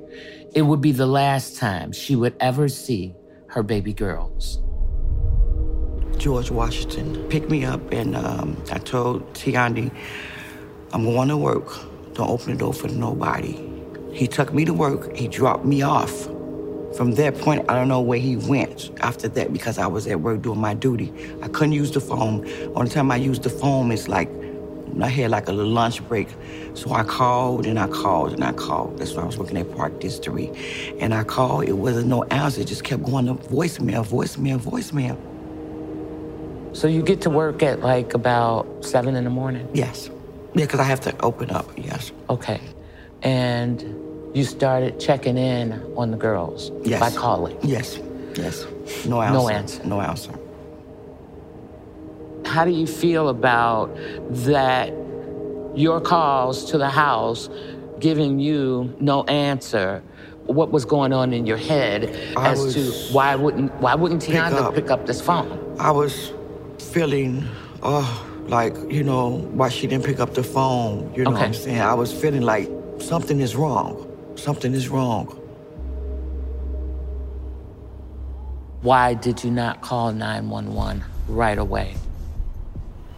It 0.55 0.63
would 0.63 0.81
be 0.81 0.93
the 0.93 1.07
last 1.07 1.57
time 1.59 1.93
she 1.93 2.17
would 2.17 2.35
ever 2.41 2.67
see 2.71 3.15
her 3.49 3.63
baby 3.63 3.93
girls. 3.93 4.63
George 6.17 6.51
Washington 6.51 7.23
picked 7.29 7.51
me 7.51 7.67
up, 7.67 7.83
and 7.93 8.17
um, 8.17 8.57
I 8.73 8.79
told 8.79 9.31
Tionda, 9.35 9.95
I'm 10.95 11.05
going 11.05 11.29
to 11.29 11.37
work. 11.37 11.69
Don't 12.15 12.31
open 12.31 12.53
the 12.53 12.59
door 12.59 12.73
for 12.73 12.89
nobody. 12.89 13.70
He 14.13 14.27
took 14.27 14.53
me 14.53 14.65
to 14.65 14.75
work. 14.75 15.15
He 15.17 15.29
dropped 15.29 15.65
me 15.65 15.83
off. 15.83 16.25
From 16.97 17.13
that 17.13 17.39
point, 17.39 17.65
I 17.69 17.75
don't 17.75 17.89
know 17.89 18.01
where 18.01 18.19
he 18.19 18.37
went 18.37 18.91
after 19.01 19.29
that 19.29 19.53
because 19.53 19.79
I 19.79 19.87
was 19.87 20.07
at 20.09 20.21
work 20.21 20.43
doing 20.43 20.61
my 20.61 20.75
duty. 20.75 21.13
I 21.41 21.49
couldn't 21.49 21.73
use 21.73 21.93
the 21.93 22.01
phone. 22.01 22.49
Only 22.75 22.91
time 22.91 23.11
I 23.13 23.17
used 23.17 23.45
the 23.45 23.51
phone 23.51 23.93
is 23.93 24.09
like 24.09 24.29
I 25.01 25.09
had 25.09 25.31
like 25.31 25.49
a 25.49 25.53
little 25.53 25.71
lunch 25.71 26.07
break. 26.09 26.29
So 26.75 26.93
I 26.93 27.05
called 27.05 27.67
and 27.67 27.79
I 27.79 27.87
called 27.87 28.33
and 28.33 28.43
I 28.43 28.53
called. 28.53 28.99
That's 28.99 29.15
why 29.15 29.23
I 29.23 29.27
was 29.27 29.39
working 29.39 29.57
at 29.57 29.71
Park 29.77 30.01
District. 30.01 30.57
And 30.99 31.15
I 31.15 31.23
called, 31.23 31.69
it 31.69 31.75
wasn't 31.75 32.09
no 32.09 32.25
answer. 32.25 32.63
It 32.63 32.67
just 32.67 32.83
kept 32.85 33.05
going 33.05 33.27
to 33.27 33.35
voicemail, 33.35 34.05
voicemail, 34.05 34.59
voicemail. 34.59 35.17
So 36.77 36.89
you 36.89 37.03
get 37.03 37.21
to 37.23 37.31
work 37.31 37.63
at 37.63 37.81
like 37.81 38.15
about 38.15 38.85
seven 38.85 39.15
in 39.17 39.25
the 39.25 39.31
morning? 39.31 39.69
Yes. 39.75 40.11
Yeah, 40.55 40.65
because 40.65 40.81
I 40.81 40.85
have 40.85 41.01
to 41.03 41.21
open 41.21 41.51
up, 41.51 41.71
yes. 41.77 42.13
Okay. 42.29 42.61
And 43.23 43.81
you 44.35 44.45
started 44.45 45.01
checking 45.01 45.37
in 45.37 45.73
on 45.97 46.11
the 46.11 46.17
girls 46.17 46.71
yes. 46.85 47.01
by 47.01 47.11
calling. 47.11 47.59
Yes, 47.63 47.99
yes. 48.35 48.67
No 49.07 49.21
answer. 49.21 49.33
No 49.33 49.49
answer. 49.49 49.85
No 49.85 50.01
answer. 50.01 50.33
How 52.47 52.65
do 52.65 52.71
you 52.71 52.87
feel 52.87 53.29
about 53.29 53.95
that? 54.31 54.93
Your 55.75 56.01
calls 56.01 56.65
to 56.73 56.79
the 56.79 56.89
house 56.89 57.49
giving 58.01 58.41
you 58.41 58.95
no 58.99 59.23
answer. 59.25 60.03
What 60.47 60.73
was 60.73 60.85
going 60.85 61.13
on 61.13 61.33
in 61.33 61.47
your 61.47 61.59
head 61.59 62.05
I 62.37 62.51
as 62.51 62.75
to 62.75 63.15
why 63.15 63.37
wouldn't 63.37 63.73
why 63.75 63.95
wouldn't 63.95 64.23
Tionda 64.23 64.75
pick, 64.75 64.85
pick 64.85 64.91
up 64.91 65.07
this 65.07 65.21
phone? 65.21 65.77
I 65.79 65.93
was 65.93 66.33
feeling, 66.79 67.47
oh, 67.85 68.27
like 68.49 68.75
you 68.91 69.05
know, 69.05 69.49
why 69.53 69.69
she 69.69 69.87
didn't 69.87 70.05
pick 70.05 70.19
up 70.19 70.35
the 70.35 70.43
phone. 70.43 71.15
You 71.15 71.23
know 71.23 71.31
okay. 71.31 71.39
what 71.39 71.47
I'm 71.47 71.55
saying? 71.55 71.81
I 71.81 71.95
was 71.95 72.13
feeling 72.13 72.43
like 72.43 72.69
something 73.01 73.41
is 73.41 73.57
wrong. 73.57 74.07
Something 74.37 74.75
is 74.75 74.89
wrong. 74.89 75.27
Why 78.83 79.15
did 79.15 79.45
you 79.45 79.51
not 79.51 79.83
call 79.83 80.13
911 80.13 81.05
right 81.29 81.59
away? 81.59 81.97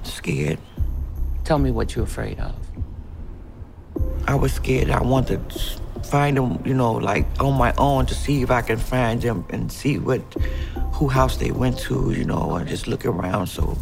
Scared. 0.03 0.59
Tell 1.45 1.59
me 1.59 1.71
what 1.71 1.95
you're 1.95 2.05
afraid 2.05 2.41
of. 2.41 2.55
I 4.27 4.35
was 4.35 4.53
scared. 4.53 4.91
I 4.91 5.03
wanted 5.03 5.49
to 5.51 5.59
find 6.05 6.37
them, 6.37 6.61
you 6.65 6.75
know, 6.75 6.93
like 6.93 7.27
on 7.41 7.57
my 7.57 7.73
own 7.79 8.07
to 8.07 8.15
see 8.15 8.43
if 8.43 8.51
I 8.51 8.63
can 8.63 8.79
find 8.79 9.23
them 9.23 9.45
and 9.51 9.71
see 9.71 9.99
what, 9.99 10.21
who 10.93 11.09
house 11.09 11.37
they 11.37 11.53
went 11.53 11.79
to, 11.81 12.13
you 12.13 12.25
know, 12.25 12.57
and 12.57 12.69
just 12.69 12.89
look 12.89 13.05
around. 13.07 13.47
So, 13.47 13.79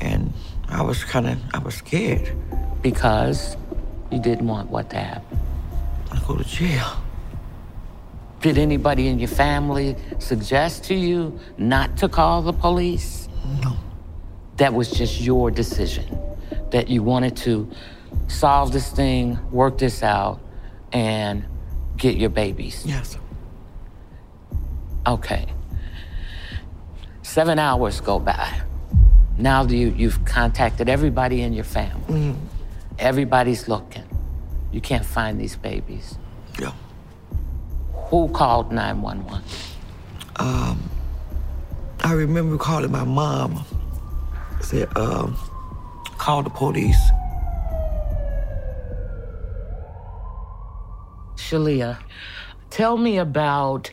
and 0.00 0.32
I 0.68 0.82
was 0.82 1.04
kind 1.04 1.28
of, 1.28 1.38
I 1.54 1.58
was 1.58 1.76
scared. 1.76 2.32
Because 2.82 3.56
you 4.10 4.18
didn't 4.18 4.46
want 4.46 4.70
what 4.70 4.90
to 4.90 4.96
happen? 4.96 5.38
I 6.10 6.20
go 6.26 6.36
to 6.36 6.44
jail. 6.44 7.02
Did 8.40 8.56
anybody 8.56 9.08
in 9.08 9.18
your 9.18 9.28
family 9.28 9.96
suggest 10.18 10.84
to 10.84 10.94
you 10.94 11.38
not 11.58 11.96
to 11.98 12.08
call 12.08 12.42
the 12.42 12.52
police? 12.52 13.28
No. 13.62 13.76
That 14.56 14.74
was 14.74 14.90
just 14.90 15.20
your 15.20 15.50
decision. 15.50 16.18
That 16.70 16.88
you 16.88 17.02
wanted 17.02 17.36
to 17.38 17.68
solve 18.28 18.72
this 18.72 18.90
thing, 18.90 19.38
work 19.50 19.78
this 19.78 20.02
out, 20.02 20.40
and 20.92 21.44
get 21.96 22.16
your 22.16 22.30
babies. 22.30 22.84
Yes. 22.86 23.18
Okay. 25.06 25.46
Seven 27.22 27.58
hours 27.58 28.00
go 28.00 28.18
by. 28.18 28.62
Now 29.36 29.64
you, 29.64 29.94
you've 29.96 30.24
contacted 30.24 30.88
everybody 30.88 31.42
in 31.42 31.52
your 31.52 31.64
family. 31.64 32.32
Mm. 32.32 32.36
Everybody's 32.98 33.68
looking. 33.68 34.04
You 34.72 34.80
can't 34.80 35.04
find 35.04 35.40
these 35.40 35.56
babies. 35.56 36.18
Yeah. 36.60 36.72
Who 38.10 38.28
called 38.28 38.72
911? 38.72 39.42
Um, 40.36 40.90
I 42.02 42.12
remember 42.12 42.56
calling 42.58 42.90
my 42.90 43.04
mom. 43.04 43.64
Said, 44.60 44.94
um, 44.96 45.36
call 46.18 46.42
the 46.42 46.50
police. 46.50 46.98
Shelia, 51.36 51.98
tell 52.70 52.96
me 52.96 53.18
about 53.18 53.90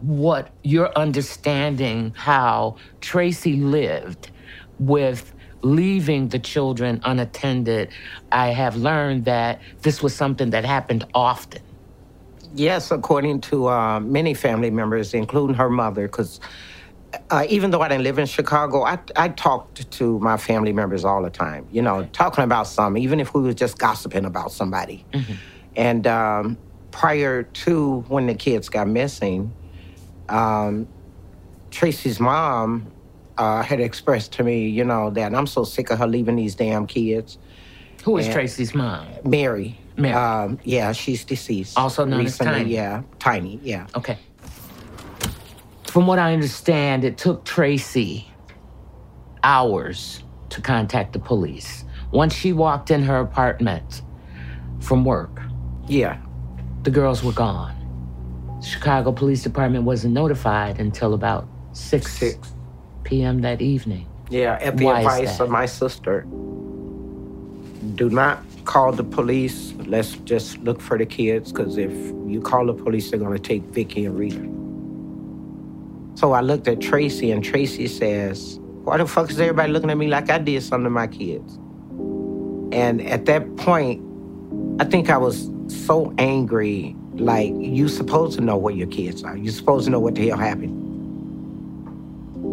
what 0.00 0.50
your 0.64 0.96
understanding 0.98 2.12
how 2.16 2.76
Tracey 3.00 3.56
lived 3.56 4.30
with 4.78 5.32
leaving 5.66 6.28
the 6.28 6.38
children 6.38 7.00
unattended, 7.04 7.88
I 8.30 8.48
have 8.48 8.76
learned 8.76 9.24
that 9.24 9.60
this 9.82 10.02
was 10.02 10.14
something 10.14 10.50
that 10.50 10.64
happened 10.64 11.04
often. 11.14 11.62
Yes, 12.54 12.90
according 12.90 13.42
to 13.42 13.68
uh, 13.68 14.00
many 14.00 14.32
family 14.32 14.70
members, 14.70 15.12
including 15.12 15.56
her 15.56 15.68
mother, 15.68 16.06
because 16.06 16.40
uh, 17.30 17.46
even 17.48 17.70
though 17.70 17.82
I 17.82 17.88
didn't 17.88 18.04
live 18.04 18.18
in 18.18 18.26
Chicago, 18.26 18.84
I, 18.84 18.98
I 19.14 19.28
talked 19.28 19.90
to 19.90 20.18
my 20.20 20.36
family 20.36 20.72
members 20.72 21.04
all 21.04 21.22
the 21.22 21.30
time, 21.30 21.66
you 21.70 21.82
know, 21.82 22.04
talking 22.12 22.44
about 22.44 22.66
something, 22.66 23.02
even 23.02 23.20
if 23.20 23.34
we 23.34 23.42
were 23.42 23.52
just 23.52 23.78
gossiping 23.78 24.24
about 24.24 24.52
somebody. 24.52 25.04
Mm-hmm. 25.12 25.32
And 25.76 26.06
um, 26.06 26.58
prior 26.90 27.42
to 27.42 28.00
when 28.08 28.26
the 28.26 28.34
kids 28.34 28.68
got 28.68 28.88
missing, 28.88 29.52
um, 30.28 30.88
Tracey's 31.70 32.20
mom 32.20 32.90
uh, 33.38 33.62
had 33.62 33.80
expressed 33.80 34.32
to 34.32 34.42
me, 34.44 34.68
you 34.68 34.84
know, 34.84 35.10
that 35.10 35.34
I'm 35.34 35.46
so 35.46 35.64
sick 35.64 35.90
of 35.90 35.98
her 35.98 36.06
leaving 36.06 36.36
these 36.36 36.54
damn 36.54 36.86
kids. 36.86 37.38
Who 38.04 38.16
is 38.18 38.26
And- 38.26 38.34
Tracey's 38.34 38.74
mom? 38.74 39.06
Mary. 39.24 39.78
Mary. 39.96 40.14
Um, 40.14 40.58
yeah, 40.64 40.92
she's 40.92 41.24
deceased. 41.24 41.78
Also 41.78 42.04
known 42.04 42.20
as 42.20 42.26
Recently, 42.26 42.52
Tiny. 42.60 42.74
Yeah, 42.74 43.02
Tiny, 43.18 43.60
yeah. 43.62 43.86
Okay. 43.94 44.18
From 45.84 46.06
what 46.06 46.18
I 46.18 46.34
understand, 46.34 47.04
it 47.04 47.16
took 47.16 47.44
Tracey 47.44 48.28
hours 49.42 50.22
to 50.50 50.60
contact 50.60 51.12
the 51.14 51.18
police. 51.18 51.84
Once 52.12 52.34
she 52.34 52.52
walked 52.52 52.90
in 52.90 53.02
her 53.02 53.18
apartment 53.20 54.02
from 54.80 55.04
work, 55.04 55.40
Yeah. 55.88 56.18
the 56.82 56.90
girls 56.90 57.24
were 57.24 57.32
gone. 57.32 57.74
Chicago 58.62 59.12
Police 59.12 59.42
Department 59.42 59.84
wasn't 59.84 60.14
notified 60.14 60.78
until 60.80 61.14
about 61.14 61.46
six, 61.72 62.12
6, 62.18 62.52
p.m. 63.06 63.40
that 63.42 63.62
evening. 63.62 64.06
Yeah, 64.28 64.58
at 64.60 64.76
the 64.76 64.86
Why 64.86 64.98
advice 64.98 65.40
of 65.40 65.48
my 65.48 65.66
sister. 65.66 66.22
Do 67.94 68.10
not 68.10 68.42
call 68.64 68.92
the 68.92 69.04
police. 69.04 69.72
Let's 69.86 70.14
just 70.24 70.58
look 70.58 70.80
for 70.80 70.98
the 70.98 71.06
kids, 71.06 71.52
because 71.52 71.78
if 71.78 71.92
you 72.26 72.40
call 72.40 72.66
the 72.66 72.74
police, 72.74 73.10
they're 73.10 73.20
going 73.20 73.36
to 73.36 73.42
take 73.42 73.62
Vicky 73.62 74.04
and 74.04 74.18
Rita. 74.18 74.44
So 76.18 76.32
I 76.32 76.40
looked 76.40 76.66
at 76.66 76.80
Tracey, 76.80 77.30
and 77.30 77.44
Tracey 77.44 77.86
says, 77.86 78.58
Why 78.82 78.96
the 78.96 79.06
fuck 79.06 79.30
is 79.30 79.38
everybody 79.38 79.72
looking 79.72 79.90
at 79.90 79.96
me 79.96 80.08
like 80.08 80.30
I 80.30 80.38
did 80.38 80.62
something 80.62 80.84
to 80.84 80.90
my 80.90 81.06
kids? 81.06 81.58
And 82.72 83.00
at 83.02 83.26
that 83.26 83.56
point, 83.56 84.02
I 84.80 84.84
think 84.84 85.08
I 85.08 85.16
was 85.16 85.50
so 85.68 86.12
angry. 86.18 86.96
Like, 87.14 87.52
you 87.54 87.88
supposed 87.88 88.36
to 88.38 88.44
know 88.44 88.56
where 88.56 88.74
your 88.74 88.88
kids 88.88 89.22
are. 89.24 89.36
You're 89.36 89.52
supposed 89.52 89.86
to 89.86 89.90
know 89.90 90.00
what 90.00 90.16
the 90.16 90.28
hell 90.28 90.38
happened. 90.38 90.82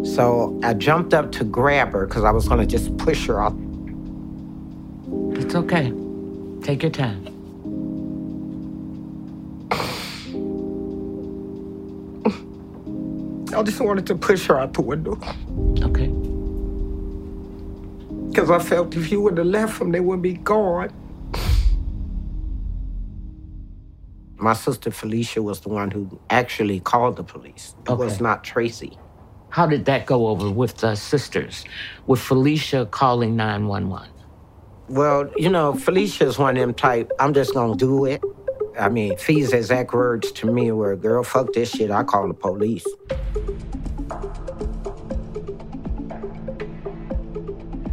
So 0.04 0.60
I 0.62 0.74
jumped 0.74 1.14
up 1.14 1.32
to 1.32 1.44
grab 1.44 1.92
her 1.92 2.06
because 2.06 2.24
I 2.24 2.30
was 2.30 2.46
going 2.46 2.60
to 2.60 2.66
just 2.66 2.96
push 2.98 3.26
her 3.26 3.40
off. 3.40 3.54
It's 5.32 5.54
okay. 5.54 5.92
Take 6.62 6.82
your 6.82 6.92
time. 6.92 7.26
I 13.56 13.62
just 13.62 13.80
wanted 13.80 14.06
to 14.08 14.16
push 14.16 14.46
her 14.46 14.58
out 14.58 14.74
the 14.74 14.82
window. 14.82 15.18
Okay. 15.82 16.08
Because 18.28 18.50
I 18.50 18.58
felt 18.58 18.96
if 18.96 19.12
you 19.12 19.20
would 19.20 19.38
have 19.38 19.46
left 19.46 19.78
them, 19.78 19.92
they 19.92 20.00
would 20.00 20.20
be 20.20 20.34
gone. 20.34 20.92
My 24.36 24.54
sister 24.54 24.90
Felicia 24.90 25.40
was 25.40 25.60
the 25.60 25.68
one 25.68 25.90
who 25.90 26.20
actually 26.30 26.80
called 26.80 27.16
the 27.16 27.22
police. 27.22 27.74
It 27.88 27.96
was 27.96 28.20
not 28.20 28.42
Tracey. 28.42 28.98
How 29.54 29.66
did 29.66 29.84
that 29.84 30.04
go 30.04 30.26
over 30.26 30.50
with 30.50 30.78
the 30.78 30.96
sisters? 30.96 31.64
With 32.08 32.18
Felicia 32.18 32.86
calling 32.86 33.36
911? 33.36 34.08
Well, 34.88 35.30
you 35.36 35.48
know, 35.48 35.74
Felicia's 35.74 36.36
one 36.40 36.56
of 36.56 36.60
them 36.60 36.74
type, 36.74 37.12
I'm 37.20 37.32
just 37.32 37.54
gonna 37.54 37.76
do 37.76 38.04
it. 38.04 38.20
I 38.76 38.88
mean, 38.88 39.16
Fee's 39.16 39.52
exact 39.52 39.94
words 39.94 40.32
to 40.32 40.50
me 40.50 40.72
were, 40.72 40.96
girl, 40.96 41.22
fuck 41.22 41.52
this 41.52 41.70
shit, 41.70 41.92
I 41.92 42.02
call 42.02 42.26
the 42.26 42.34
police. 42.34 42.84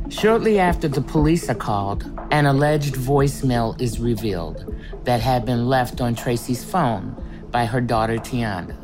Shortly 0.09 0.57
after 0.57 0.87
the 0.87 1.01
police 1.01 1.47
are 1.47 1.53
called, 1.53 2.11
an 2.31 2.47
alleged 2.47 2.95
voicemail 2.95 3.79
is 3.79 3.99
revealed 3.99 4.75
that 5.03 5.21
had 5.21 5.45
been 5.45 5.67
left 5.67 6.01
on 6.01 6.15
Tracey's 6.15 6.63
phone 6.63 7.15
by 7.51 7.67
her 7.67 7.81
daughter 7.81 8.17
Tionda. 8.17 8.80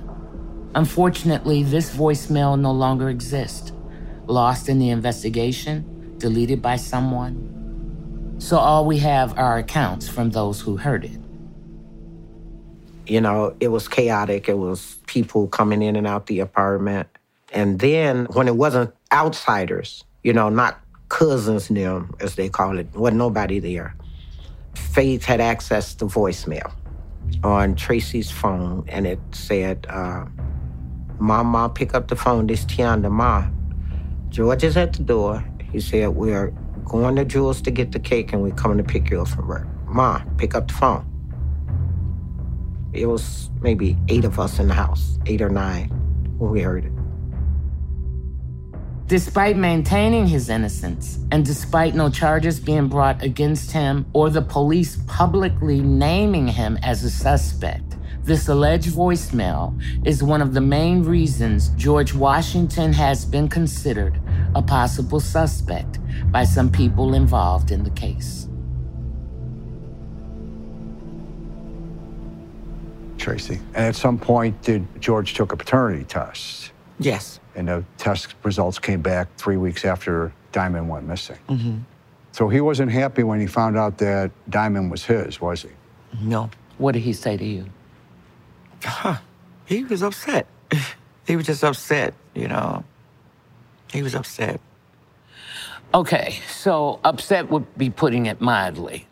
Unfortunately, 0.78 1.64
this 1.64 1.90
voicemail 1.90 2.60
no 2.60 2.72
longer 2.72 3.10
exists, 3.10 3.72
lost 4.28 4.70
in 4.70 4.78
the 4.78 4.92
investigation, 4.92 6.14
deleted 6.20 6.62
by 6.62 6.76
someone. 6.76 8.36
So 8.38 8.58
all 8.58 8.86
we 8.86 9.00
have 9.00 9.36
are 9.40 9.58
accounts 9.58 10.08
from 10.08 10.30
those 10.30 10.62
who 10.62 10.78
heard 10.78 11.04
it. 11.04 11.20
You 13.08 13.22
know, 13.22 13.56
it 13.60 13.70
was 13.70 13.88
chaotic. 13.88 14.48
It 14.48 14.60
was 14.60 15.00
people 15.08 15.48
coming 15.48 15.82
in 15.82 15.96
and 15.96 16.06
out 16.06 16.28
the 16.28 16.42
apartment. 16.42 17.08
And 17.52 17.80
then 17.80 18.26
when 18.26 18.48
it 18.48 18.56
wasn't 18.56 18.94
outsiders, 19.12 20.04
you 20.22 20.32
know, 20.32 20.50
not 20.50 20.80
cousins 21.10 21.70
them, 21.70 22.14
as 22.20 22.36
they 22.36 22.50
call 22.50 22.78
it, 22.78 22.94
wasn't 22.94 23.18
nobody 23.18 23.58
there. 23.58 23.96
Faith 24.76 25.26
had 25.26 25.42
access 25.42 25.96
to 25.96 26.06
voicemail 26.06 26.72
on 27.44 27.74
Tracey's 27.74 28.30
phone, 28.30 28.86
and 28.88 29.08
it 29.08 29.20
said, 29.32 29.88
uh, 29.90 30.26
Mom, 31.20 31.48
Mom, 31.48 31.74
pick 31.74 31.94
up 31.94 32.08
the 32.08 32.16
phone. 32.16 32.48
This 32.48 32.66
Tionda, 32.66 33.12
Ma. 33.12 33.48
George 34.30 34.64
is 34.64 34.78
at 34.78 34.94
the 34.94 35.04
door. 35.04 35.44
He 35.72 35.80
said, 35.80 36.10
We're 36.10 36.54
going 36.86 37.16
to 37.16 37.26
Jewel's 37.26 37.62
to 37.64 37.72
get 37.72 37.92
the 37.92 38.00
cake, 38.00 38.34
and 38.34 38.42
we're 38.42 38.52
coming 38.52 38.78
to 38.78 38.84
pick 38.84 39.10
you 39.10 39.22
up 39.22 39.28
from 39.30 39.48
work. 39.48 39.68
Ma, 39.88 40.22
pick 40.38 40.54
up 40.54 40.68
the 40.68 40.74
phone. 40.74 41.06
It 42.94 43.06
was 43.08 43.50
maybe 43.62 43.98
eight 44.10 44.26
of 44.26 44.40
us 44.40 44.60
in 44.60 44.68
the 44.68 44.74
house, 44.74 45.20
eight 45.26 45.42
or 45.42 45.50
nine, 45.50 45.90
when 46.38 46.52
we 46.52 46.62
heard 46.62 46.86
it. 46.86 46.92
Despite 49.08 49.56
maintaining 49.56 50.28
his 50.28 50.50
innocence, 50.50 51.20
and 51.32 51.46
despite 51.46 51.96
no 51.96 52.10
charges 52.10 52.60
being 52.60 52.90
brought 52.90 53.24
against 53.24 53.72
him 53.72 54.06
or 54.12 54.30
the 54.30 54.42
police 54.42 54.98
publicly 55.08 55.80
naming 55.80 56.48
him 56.48 56.78
as 56.84 57.06
a 57.06 57.10
suspect, 57.10 57.87
this 58.28 58.50
alleged 58.50 58.90
voicemail 58.90 59.74
is 60.06 60.22
one 60.22 60.42
of 60.42 60.54
the 60.54 60.60
main 60.60 61.02
reasons 61.02 61.70
George 61.70 62.14
Washington 62.14 62.92
has 62.92 63.24
been 63.24 63.48
considered 63.48 64.20
a 64.54 64.62
possible 64.62 65.22
suspect 65.22 65.98
by 66.30 66.44
some 66.44 66.70
people 66.70 67.14
involved 67.14 67.72
in 67.72 67.86
the 67.86 67.90
case. 67.92 68.50
Tracey. 73.18 73.62
And 73.74 73.86
at 73.86 73.96
some 73.96 74.18
point, 74.18 74.62
did 74.62 74.86
George 75.02 75.34
took 75.34 75.54
a 75.54 75.58
paternity 75.58 76.04
test, 76.04 76.72
Yes. 77.00 77.40
and 77.56 77.70
the 77.70 77.86
test 77.98 78.36
results 78.44 78.78
came 78.78 79.02
back 79.02 79.30
three 79.38 79.58
weeks 79.58 79.86
after 79.86 80.34
Diamond 80.52 80.90
went 80.90 81.08
missing. 81.08 81.38
Mm-hmm. 81.48 81.78
So 82.34 82.50
he 82.50 82.60
wasn't 82.60 82.92
happy 82.92 83.24
when 83.24 83.40
he 83.40 83.48
found 83.48 83.78
out 83.78 83.98
that 84.00 84.32
Diamond 84.50 84.92
was 84.92 85.06
his, 85.06 85.40
was 85.40 85.62
he? 85.62 85.70
No. 86.22 86.50
What 86.78 86.92
did 86.92 87.02
he 87.04 87.14
say 87.14 87.38
to 87.38 87.46
you? 87.46 87.66
He 89.66 89.84
was 89.84 90.02
upset. 90.02 90.48
he 91.26 91.36
was 91.36 91.46
just 91.46 91.64
upset, 91.64 92.14
you 92.34 92.48
know. 92.48 92.84
He 93.92 94.02
was 94.02 94.16
upset. 94.16 94.60
Okay, 95.94 96.40
so 96.50 97.00
upset 97.04 97.50
would 97.50 97.78
be 97.78 97.90
putting 97.90 98.26
it 98.26 98.42
mildly. 98.42 99.08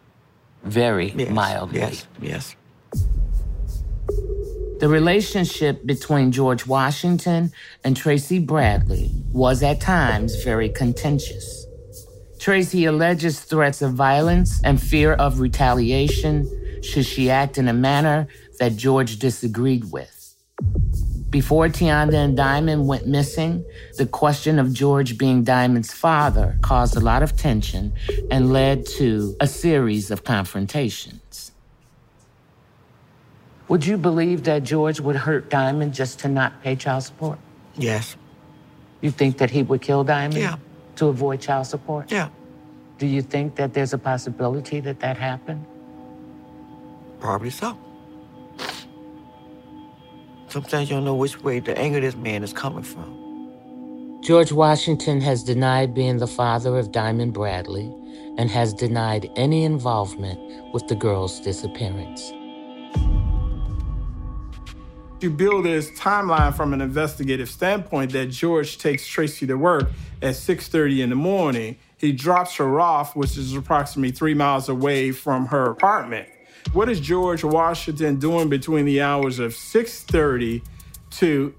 Very 0.64 1.12
Yes, 1.12 1.30
mildly. 1.30 1.80
Yes, 1.80 2.08
yes. 2.22 2.56
The 4.80 4.90
relationship 4.90 5.86
between 5.86 6.32
George 6.32 6.68
Washington 6.68 7.52
and 7.84 7.96
Tracey 7.96 8.40
Bradley 8.40 9.10
was 9.32 9.64
at 9.64 9.80
times 9.80 10.44
very 10.44 10.70
contentious. 10.70 11.66
Tracey 12.40 12.86
alleges 12.86 13.40
threats 13.40 13.82
of 13.82 13.94
violence 13.94 14.62
and 14.64 14.82
fear 14.82 15.14
of 15.14 15.40
retaliation 15.40 16.82
should 16.84 17.06
she 17.06 17.30
act 17.30 17.58
in 17.58 17.68
a 17.68 17.74
manner 17.74 18.28
that 18.60 18.76
George 18.76 19.18
disagreed 19.20 19.92
with. 19.92 20.36
Before 21.30 21.68
Tionda 21.68 22.14
and 22.14 22.38
Diamond 22.38 22.88
went 22.88 23.08
missing, 23.08 23.66
the 23.98 24.06
question 24.06 24.58
of 24.58 24.72
George 24.72 25.18
being 25.18 25.44
Diamond's 25.44 25.92
father 25.94 26.58
caused 26.62 26.96
a 26.96 27.00
lot 27.02 27.24
of 27.24 27.36
tension 27.36 27.94
and 28.32 28.54
led 28.54 28.86
to 28.98 29.36
a 29.42 29.48
series 29.48 30.12
of 30.12 30.24
confrontations. 30.24 31.52
Would 33.68 33.86
you 33.86 33.98
believe 33.98 34.44
that 34.44 34.64
George 34.64 35.00
would 35.00 35.16
hurt 35.16 35.50
Diamond 35.50 35.94
just 35.94 36.20
to 36.20 36.28
not 36.30 36.62
pay 36.64 36.76
child 36.76 37.04
support? 37.04 37.40
Yes. 37.76 38.16
You 39.02 39.12
think 39.12 39.38
that 39.40 39.50
he 39.50 39.64
would 39.64 39.82
kill 39.82 40.04
Diamond 40.04 40.40
Yeah. 40.40 40.56
to 40.98 41.08
avoid 41.08 41.42
child 41.42 41.66
support? 41.68 42.12
Yeah. 42.12 42.30
Do 42.98 43.08
you 43.08 43.22
think 43.22 43.56
that 43.56 43.74
there's 43.74 43.92
a 43.94 43.98
possibility 43.98 44.80
that 44.82 45.00
that 45.02 45.18
happened? 45.18 45.66
Probably 47.20 47.50
so. 47.50 47.78
Sometimes 50.48 50.90
you 50.90 50.96
don't 50.96 51.06
know 51.06 51.16
which 51.16 51.44
way 51.44 51.60
the 51.60 51.78
anger 51.78 52.00
this 52.00 52.16
man 52.16 52.44
is 52.44 52.54
coming 52.54 52.84
from. 52.84 54.22
George 54.24 54.52
Washington 54.52 55.22
has 55.22 55.44
denied 55.44 55.94
being 55.94 56.18
the 56.18 56.28
father 56.28 56.78
of 56.78 56.92
Diamond 56.92 57.34
Bradley 57.34 57.94
and 58.38 58.50
has 58.50 58.74
denied 58.74 59.30
any 59.36 59.64
involvement 59.64 60.40
with 60.74 60.88
the 60.88 60.96
girl's 60.96 61.40
disappearance. 61.40 62.32
You 65.22 65.30
build 65.30 65.66
this 65.66 65.92
timeline 65.92 66.54
from 66.56 66.74
an 66.74 66.82
investigative 66.82 67.50
standpoint 67.50 68.12
that 68.12 68.28
George 68.28 68.78
takes 68.78 69.08
Tracey 69.08 69.48
to 69.48 69.56
work 69.56 69.92
at 70.22 70.36
6:30 70.36 71.02
in 71.02 71.10
the 71.10 71.16
morning. 71.16 71.78
He 71.98 72.12
drops 72.12 72.56
her 72.58 72.80
off, 72.80 73.16
which 73.16 73.38
is 73.38 73.56
approximately 73.56 74.12
three 74.12 74.34
miles 74.34 74.70
away 74.70 75.12
from 75.12 75.48
her 75.48 75.70
apartment. 75.70 76.28
What 76.74 76.90
is 76.90 77.00
George 77.00 77.44
Washington 77.44 78.18
doing 78.18 78.50
between 78.50 78.86
the 78.86 79.02
hours 79.02 79.40
of 79.40 79.54
6:30 79.54 80.62
to 81.12 81.54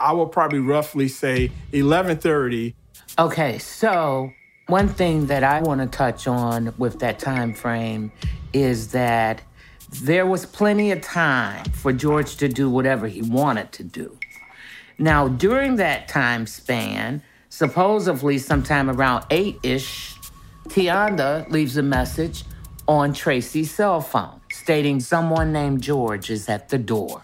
I 0.00 0.12
will 0.12 0.26
probably 0.26 0.58
roughly 0.58 1.08
say 1.08 1.50
11:30. 1.72 2.74
Okay, 3.18 3.58
so 3.58 4.32
one 4.66 4.88
thing 4.88 5.26
that 5.26 5.42
I 5.42 5.60
want 5.62 5.80
to 5.80 5.86
touch 5.86 6.26
on 6.28 6.74
with 6.76 7.00
that 7.00 7.18
time 7.18 7.54
frame 7.54 8.12
is 8.52 8.88
that 8.88 9.42
there 10.02 10.26
was 10.26 10.46
plenty 10.46 10.92
of 10.92 11.00
time 11.00 11.64
for 11.72 11.92
George 11.92 12.36
to 12.36 12.48
do 12.48 12.68
whatever 12.70 13.08
he 13.08 13.22
wanted 13.22 13.72
to 13.72 13.82
do. 13.82 14.18
Now, 14.98 15.26
during 15.26 15.76
that 15.76 16.06
time 16.06 16.46
span, 16.46 17.22
supposedly 17.48 18.38
sometime 18.38 18.90
around 18.90 19.24
8-ish, 19.30 20.14
Tionda 20.68 21.50
leaves 21.50 21.76
a 21.76 21.82
message 21.82 22.44
on 22.90 23.12
Tracey's 23.12 23.70
cell 23.70 24.00
phone 24.00 24.40
stating 24.50 24.98
someone 24.98 25.52
named 25.52 25.80
George 25.80 26.28
is 26.28 26.48
at 26.48 26.70
the 26.70 26.78
door. 26.78 27.22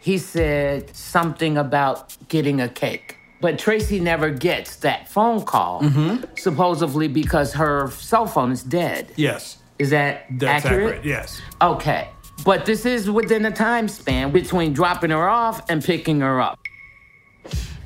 He 0.00 0.16
said 0.16 0.96
something 0.96 1.58
about 1.58 2.16
getting 2.28 2.58
a 2.58 2.68
cake. 2.68 3.18
But 3.42 3.58
Tracey 3.58 4.00
never 4.00 4.30
gets 4.30 4.76
that 4.76 5.06
phone 5.06 5.42
call, 5.42 5.82
mm-hmm. 5.82 6.24
supposedly 6.38 7.08
because 7.08 7.52
her 7.52 7.90
cell 7.90 8.26
phone 8.26 8.50
is 8.50 8.62
dead. 8.62 9.12
Yes. 9.16 9.58
Is 9.78 9.90
that 9.90 10.24
That's 10.30 10.64
accurate? 10.64 10.96
accurate. 10.96 11.04
Yes. 11.04 11.42
Okay. 11.60 12.08
But 12.42 12.64
this 12.64 12.86
is 12.86 13.10
within 13.10 13.44
a 13.44 13.50
time 13.50 13.86
span 13.86 14.32
between 14.32 14.72
dropping 14.72 15.10
her 15.10 15.28
off 15.28 15.68
and 15.68 15.84
picking 15.84 16.20
her 16.20 16.40
up. 16.40 16.58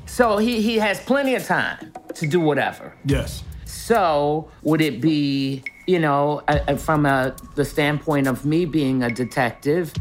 So 0.05 0.37
he, 0.37 0.61
he 0.61 0.77
has 0.77 1.01
plenty 1.01 1.35
of 1.35 1.45
time 1.45 1.91
to 2.15 2.25
do 2.25 2.39
whatever. 2.39 2.93
Yes. 3.03 3.43
So 3.65 4.49
would 4.61 4.79
it 4.79 5.01
be, 5.01 5.63
you 5.85 5.99
know, 5.99 6.41
from 6.77 7.05
a, 7.05 7.35
the 7.55 7.65
standpoint 7.65 8.27
of 8.27 8.45
me 8.45 8.65
being 8.65 9.03
a 9.03 9.09
detective 9.09 9.93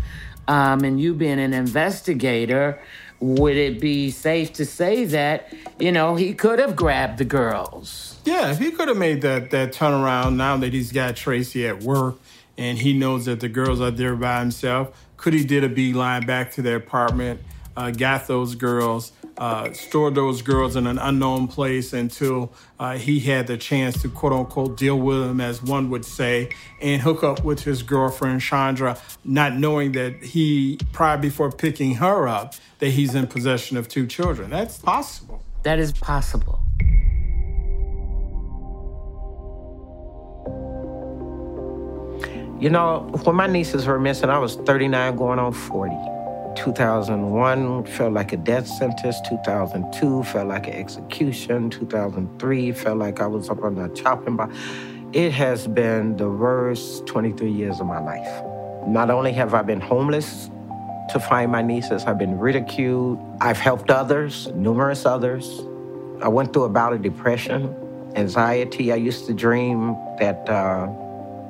um, 0.48 0.84
and 0.84 1.00
you 1.00 1.14
being 1.14 1.38
an 1.38 1.52
investigator, 1.52 2.80
would 3.20 3.56
it 3.56 3.80
be 3.80 4.10
safe 4.10 4.52
to 4.54 4.64
say 4.66 5.04
that, 5.04 5.52
you 5.78 5.92
know, 5.92 6.16
he 6.16 6.34
could 6.34 6.58
have 6.58 6.74
grabbed 6.74 7.18
the 7.18 7.24
girls? 7.24 8.18
Yeah, 8.24 8.50
if 8.50 8.58
he 8.58 8.70
could 8.72 8.88
have 8.88 8.96
made 8.96 9.22
that 9.22 9.50
that 9.50 9.72
turnaround 9.72 10.36
now 10.36 10.56
that 10.56 10.72
he's 10.72 10.92
got 10.92 11.16
Tracey 11.16 11.66
at 11.66 11.82
work 11.82 12.16
and 12.58 12.78
he 12.78 12.92
knows 12.92 13.24
that 13.26 13.40
the 13.40 13.48
girls 13.48 13.80
are 13.80 13.90
there 13.90 14.16
by 14.16 14.40
himself, 14.40 15.06
could 15.16 15.34
he 15.34 15.44
did 15.44 15.64
a 15.64 15.68
beeline 15.68 16.26
back 16.26 16.50
to 16.52 16.62
their 16.62 16.76
apartment, 16.76 17.40
uh, 17.76 17.90
got 17.90 18.26
those 18.26 18.54
girls, 18.54 19.12
uh, 19.38 19.72
stored 19.72 20.14
those 20.14 20.42
girls 20.42 20.76
in 20.76 20.86
an 20.86 20.98
unknown 20.98 21.48
place 21.48 21.92
until 21.92 22.52
uh, 22.78 22.96
he 22.96 23.20
had 23.20 23.46
the 23.46 23.56
chance 23.56 24.00
to 24.02 24.08
quote 24.08 24.32
unquote 24.32 24.76
deal 24.76 24.98
with 24.98 25.20
them, 25.20 25.40
as 25.40 25.62
one 25.62 25.90
would 25.90 26.04
say, 26.04 26.50
and 26.80 27.02
hook 27.02 27.22
up 27.22 27.44
with 27.44 27.62
his 27.64 27.82
girlfriend 27.82 28.40
Chandra, 28.40 28.98
not 29.24 29.54
knowing 29.54 29.92
that 29.92 30.22
he 30.22 30.78
prior 30.92 31.16
before 31.16 31.50
picking 31.50 31.96
her 31.96 32.28
up 32.28 32.54
that 32.78 32.90
he's 32.90 33.14
in 33.14 33.26
possession 33.26 33.76
of 33.76 33.88
two 33.88 34.06
children. 34.06 34.50
That's 34.50 34.78
possible. 34.78 35.42
That 35.62 35.78
is 35.78 35.92
possible. 35.92 36.60
You 42.62 42.70
know, 42.70 43.10
when 43.24 43.34
my 43.34 43.48
nieces 43.48 43.86
were 43.86 43.98
missing, 43.98 44.30
I 44.30 44.38
was 44.38 44.54
39 44.54 45.16
going 45.16 45.40
on 45.40 45.52
40. 45.52 46.21
2001 46.56 47.84
felt 47.86 48.12
like 48.12 48.32
a 48.32 48.36
death 48.36 48.66
sentence. 48.66 49.20
2002 49.28 50.22
felt 50.24 50.48
like 50.48 50.66
an 50.66 50.74
execution. 50.74 51.70
2003 51.70 52.72
felt 52.72 52.98
like 52.98 53.20
I 53.20 53.26
was 53.26 53.50
up 53.50 53.62
on 53.62 53.74
the 53.74 53.88
chopping 53.88 54.36
block. 54.36 54.50
It 55.12 55.32
has 55.32 55.66
been 55.66 56.16
the 56.16 56.30
worst 56.30 57.06
23 57.06 57.50
years 57.50 57.80
of 57.80 57.86
my 57.86 58.00
life. 58.00 58.44
Not 58.86 59.10
only 59.10 59.32
have 59.32 59.54
I 59.54 59.62
been 59.62 59.80
homeless 59.80 60.50
to 61.10 61.20
find 61.20 61.52
my 61.52 61.62
nieces, 61.62 62.04
I've 62.04 62.18
been 62.18 62.38
ridiculed. 62.38 63.18
I've 63.40 63.58
helped 63.58 63.90
others, 63.90 64.48
numerous 64.54 65.04
others. 65.04 65.62
I 66.22 66.28
went 66.28 66.52
through 66.52 66.64
a 66.64 66.68
bout 66.68 66.92
of 66.92 67.02
depression, 67.02 67.74
anxiety. 68.14 68.92
I 68.92 68.96
used 68.96 69.26
to 69.26 69.34
dream 69.34 69.96
that 70.18 70.48
uh, 70.48 70.86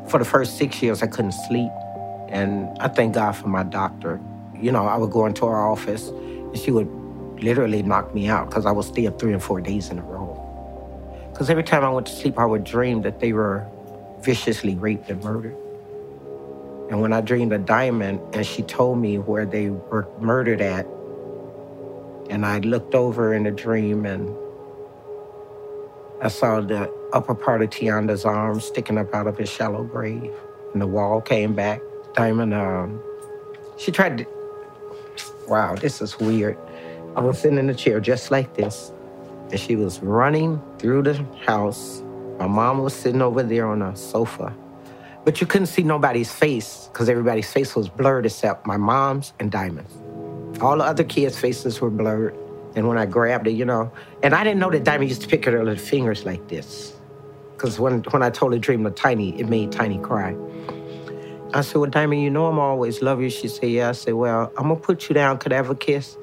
for 0.08 0.18
the 0.18 0.24
first 0.24 0.58
six 0.58 0.82
years 0.82 1.02
I 1.02 1.06
couldn't 1.06 1.32
sleep. 1.32 1.70
And 2.28 2.68
I 2.80 2.88
thank 2.88 3.14
God 3.14 3.32
for 3.32 3.48
my 3.48 3.62
doctor. 3.62 4.20
You 4.62 4.70
know, 4.70 4.86
I 4.86 4.96
would 4.96 5.10
go 5.10 5.26
into 5.26 5.44
her 5.46 5.56
office 5.56 6.08
and 6.08 6.56
she 6.56 6.70
would 6.70 6.88
literally 7.42 7.82
knock 7.82 8.14
me 8.14 8.28
out 8.28 8.48
because 8.48 8.64
I 8.64 8.70
would 8.70 8.84
stay 8.84 9.08
up 9.08 9.18
three 9.18 9.32
and 9.32 9.42
four 9.42 9.60
days 9.60 9.90
in 9.90 9.98
a 9.98 10.02
row. 10.02 10.38
Because 11.32 11.50
every 11.50 11.64
time 11.64 11.84
I 11.84 11.90
went 11.90 12.06
to 12.06 12.12
sleep, 12.12 12.38
I 12.38 12.46
would 12.46 12.62
dream 12.62 13.02
that 13.02 13.18
they 13.18 13.32
were 13.32 13.66
viciously 14.20 14.76
raped 14.76 15.10
and 15.10 15.22
murdered. 15.24 15.56
And 16.90 17.00
when 17.00 17.12
I 17.12 17.20
dreamed 17.22 17.52
of 17.52 17.66
Diamond 17.66 18.20
and 18.34 18.46
she 18.46 18.62
told 18.62 18.98
me 18.98 19.18
where 19.18 19.44
they 19.44 19.70
were 19.70 20.06
murdered 20.20 20.60
at, 20.60 20.86
and 22.30 22.46
I 22.46 22.58
looked 22.58 22.94
over 22.94 23.34
in 23.34 23.42
the 23.42 23.50
dream 23.50 24.06
and 24.06 24.32
I 26.22 26.28
saw 26.28 26.60
the 26.60 26.88
upper 27.12 27.34
part 27.34 27.62
of 27.62 27.70
Tionda's 27.70 28.24
arm 28.24 28.60
sticking 28.60 28.96
up 28.96 29.12
out 29.12 29.26
of 29.26 29.36
his 29.36 29.50
shallow 29.50 29.82
grave. 29.82 30.32
And 30.72 30.80
the 30.80 30.86
wall 30.86 31.20
came 31.20 31.52
back. 31.52 31.80
Diamond, 32.14 32.54
um, 32.54 33.02
she 33.76 33.90
tried 33.90 34.18
to, 34.18 34.26
wow, 35.52 35.74
this 35.74 36.00
is 36.00 36.18
weird. 36.18 36.56
I 37.14 37.20
was 37.20 37.38
sitting 37.38 37.58
in 37.58 37.68
a 37.68 37.74
chair 37.74 38.00
just 38.00 38.30
like 38.30 38.54
this, 38.54 38.90
and 39.50 39.60
she 39.60 39.76
was 39.76 40.00
running 40.00 40.62
through 40.78 41.02
the 41.02 41.22
house. 41.44 42.02
My 42.38 42.46
mom 42.46 42.82
was 42.82 42.94
sitting 42.94 43.20
over 43.20 43.42
there 43.42 43.66
on 43.66 43.82
a 43.82 43.94
sofa, 43.94 44.56
but 45.26 45.42
you 45.42 45.46
couldn't 45.46 45.66
see 45.66 45.82
nobody's 45.82 46.32
face 46.32 46.88
because 46.90 47.10
everybody's 47.10 47.52
face 47.52 47.76
was 47.76 47.90
blurred 47.90 48.24
except 48.24 48.66
my 48.66 48.78
mom's 48.78 49.34
and 49.40 49.52
Diamond's. 49.52 49.94
All 50.62 50.78
the 50.78 50.84
other 50.84 51.04
kids' 51.04 51.38
faces 51.38 51.82
were 51.82 51.90
blurred. 51.90 52.34
And 52.74 52.88
when 52.88 52.96
I 52.96 53.04
grabbed 53.04 53.46
it, 53.46 53.50
you 53.50 53.66
know, 53.66 53.92
and 54.22 54.34
I 54.34 54.44
didn't 54.44 54.58
know 54.58 54.70
that 54.70 54.84
Diamond 54.84 55.10
used 55.10 55.20
to 55.20 55.28
pick 55.28 55.46
at 55.46 55.52
her 55.52 55.62
little 55.62 55.84
fingers 55.84 56.24
like 56.24 56.48
this. 56.48 56.96
Because 57.52 57.78
when, 57.78 58.02
when 58.04 58.22
I 58.22 58.30
told 58.30 58.54
her 58.54 58.58
dream 58.58 58.86
of 58.86 58.94
Tiny, 58.94 59.38
it 59.38 59.50
made 59.50 59.70
Tiny 59.70 59.98
cry. 59.98 60.34
I 61.54 61.60
said, 61.60 61.76
Well, 61.76 61.90
Diamond, 61.90 62.22
you 62.22 62.30
know 62.30 62.46
I'm 62.46 62.58
always 62.58 63.02
love 63.02 63.20
you. 63.20 63.28
She 63.28 63.48
said, 63.48 63.70
Yeah. 63.70 63.90
I 63.90 63.92
said, 63.92 64.14
Well, 64.14 64.50
I'm 64.56 64.68
gonna 64.68 64.76
put 64.76 65.08
you 65.08 65.14
down. 65.14 65.38
Could 65.38 65.52
I 65.52 65.56
have 65.56 65.70
a 65.70 65.74
kiss? 65.74 66.16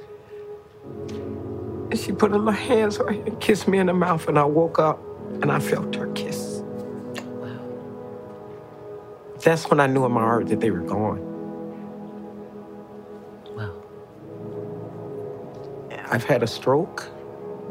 And 1.91 1.99
she 1.99 2.11
put 2.11 2.31
her 2.31 2.37
little 2.37 2.51
hands 2.51 2.97
on 2.97 3.11
me 3.11 3.21
and 3.25 3.39
kissed 3.39 3.67
me 3.67 3.77
in 3.77 3.87
the 3.87 3.93
mouth, 3.93 4.27
and 4.27 4.39
I 4.39 4.45
woke 4.45 4.79
up 4.79 4.99
and 5.41 5.51
I 5.51 5.59
felt 5.59 5.95
her 5.95 6.07
kiss. 6.13 6.61
Wow. 7.15 7.59
That's 9.43 9.69
when 9.69 9.79
I 9.79 9.87
knew 9.87 10.05
in 10.05 10.11
my 10.11 10.21
heart 10.21 10.47
that 10.47 10.59
they 10.59 10.71
were 10.71 10.81
gone. 10.81 11.19
Wow. 13.55 13.83
I've 16.11 16.23
had 16.23 16.41
a 16.41 16.47
stroke, 16.47 17.09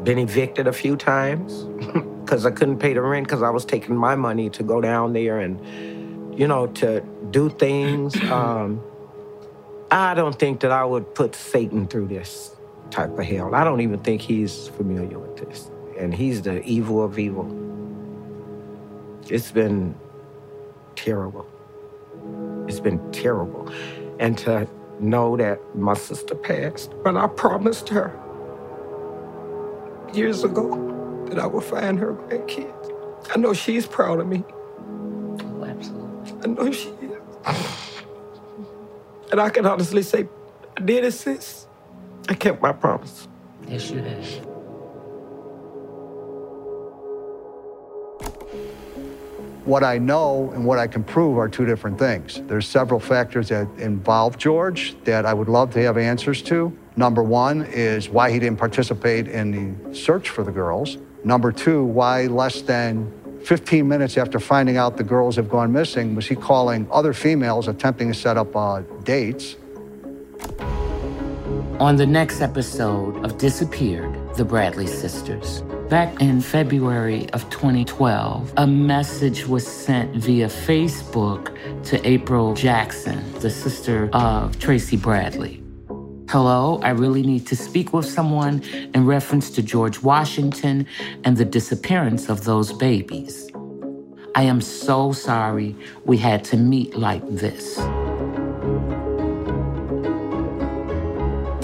been 0.03 0.17
evicted 0.17 0.67
a 0.67 0.73
few 0.73 0.95
times 0.95 1.63
because 2.23 2.45
I 2.45 2.51
couldn't 2.51 2.79
pay 2.79 2.93
the 2.93 3.01
rent 3.01 3.27
because 3.27 3.41
I 3.41 3.49
was 3.49 3.65
taking 3.65 3.97
my 3.97 4.15
money 4.15 4.49
to 4.51 4.63
go 4.63 4.79
down 4.79 5.11
there 5.11 5.39
and, 5.39 5.59
you 6.39 6.47
know, 6.47 6.67
to 6.67 7.01
do 7.29 7.49
things. 7.49 8.15
Um, 8.31 8.81
I 9.91 10.13
don't 10.13 10.37
think 10.37 10.59
that 10.59 10.71
I 10.71 10.85
would 10.85 11.15
put 11.15 11.33
Satan 11.33 11.87
through 11.87 12.07
this 12.07 12.55
type 12.91 13.17
of 13.17 13.25
hell. 13.25 13.55
I 13.55 13.63
don't 13.63 13.81
even 13.81 13.99
think 13.99 14.21
he's 14.21 14.67
familiar 14.67 15.17
with 15.17 15.35
this. 15.37 15.71
And 15.97 16.13
he's 16.13 16.43
the 16.43 16.61
evil 16.61 17.03
of 17.03 17.17
evil. 17.17 17.47
It's 19.27 19.51
been 19.51 19.95
terrible. 20.95 21.47
It's 22.67 22.79
been 22.79 23.11
terrible. 23.11 23.67
And 24.19 24.37
to 24.39 24.69
know 24.99 25.35
that 25.37 25.59
my 25.75 25.95
sister 25.95 26.35
passed, 26.35 26.93
but 27.03 27.17
I 27.17 27.25
promised 27.27 27.89
her 27.89 28.13
years 30.13 30.43
ago 30.43 31.25
that 31.29 31.39
I 31.39 31.47
would 31.47 31.63
find 31.63 31.97
her 31.97 32.13
grandkids. 32.13 32.91
I 33.35 33.39
know 33.39 33.53
she's 33.53 33.87
proud 33.87 34.19
of 34.19 34.27
me. 34.27 34.43
Absolutely. 36.57 37.17
I 37.45 37.51
know 37.51 37.57
she 37.57 37.57
is. 37.57 38.03
And 39.31 39.39
I 39.39 39.49
can 39.49 39.65
honestly 39.65 40.01
say, 40.01 40.27
I 40.75 40.81
did 40.81 41.03
it, 41.03 41.11
since 41.11 41.67
I 42.27 42.33
kept 42.33 42.61
my 42.61 42.71
promise. 42.71 43.27
Yes, 43.67 43.91
you 43.91 43.99
have. 43.99 44.45
What 49.65 49.83
I 49.83 49.99
know 49.99 50.49
and 50.55 50.65
what 50.65 50.79
I 50.79 50.87
can 50.87 51.03
prove 51.03 51.37
are 51.37 51.47
two 51.47 51.65
different 51.65 51.99
things. 51.99 52.41
There's 52.47 52.67
several 52.67 52.99
factors 52.99 53.49
that 53.49 53.67
involve 53.77 54.37
George 54.39 54.95
that 55.03 55.27
I 55.27 55.33
would 55.33 55.47
love 55.47 55.71
to 55.73 55.83
have 55.83 55.95
answers 55.95 56.41
to. 56.43 56.75
Number 56.95 57.21
one 57.21 57.65
is 57.65 58.09
why 58.09 58.31
he 58.31 58.39
didn't 58.39 58.57
participate 58.57 59.27
in 59.27 59.51
the 59.51 59.95
search 59.95 60.29
for 60.29 60.43
the 60.43 60.51
girls. 60.51 60.97
Number 61.23 61.51
two, 61.51 61.83
why 61.83 62.25
less 62.25 62.61
than 62.63 63.13
15 63.43 63.87
minutes 63.87 64.17
after 64.17 64.39
finding 64.39 64.77
out 64.77 64.97
the 64.97 65.03
girls 65.03 65.35
have 65.35 65.49
gone 65.49 65.71
missing 65.71 66.15
was 66.15 66.27
he 66.27 66.35
calling 66.35 66.87
other 66.91 67.13
females 67.13 67.67
attempting 67.67 68.11
to 68.11 68.13
set 68.13 68.37
up 68.37 68.55
uh, 68.55 68.81
dates. 69.03 69.55
On 71.79 71.95
the 71.95 72.05
next 72.05 72.41
episode 72.41 73.23
of 73.23 73.37
Disappeared, 73.37 74.13
the 74.35 74.43
Bradley 74.43 74.85
sisters. 74.85 75.61
Back 75.89 76.21
in 76.21 76.41
February 76.41 77.29
of 77.31 77.49
2012, 77.49 78.53
a 78.57 78.67
message 78.67 79.47
was 79.47 79.65
sent 79.65 80.13
via 80.15 80.47
Facebook 80.47 81.57
to 81.85 82.05
April 82.07 82.53
Jackson, 82.53 83.23
the 83.39 83.49
sister 83.49 84.09
of 84.13 84.59
Tracey 84.59 84.97
Bradley. 84.97 85.63
Hello, 86.31 86.79
I 86.83 86.89
really 86.89 87.23
need 87.23 87.47
to 87.47 87.55
speak 87.55 87.91
with 87.91 88.05
someone 88.05 88.61
in 88.93 89.07
reference 89.07 89.49
to 89.49 89.63
George 89.63 90.03
Washington 90.03 90.85
and 91.23 91.35
the 91.35 91.43
disappearance 91.43 92.29
of 92.29 92.43
those 92.43 92.71
babies. 92.71 93.49
I 94.35 94.43
am 94.43 94.61
so 94.61 95.11
sorry 95.11 95.75
we 96.05 96.17
had 96.17 96.43
to 96.43 96.55
meet 96.55 96.95
like 96.95 97.27
this. 97.27 97.77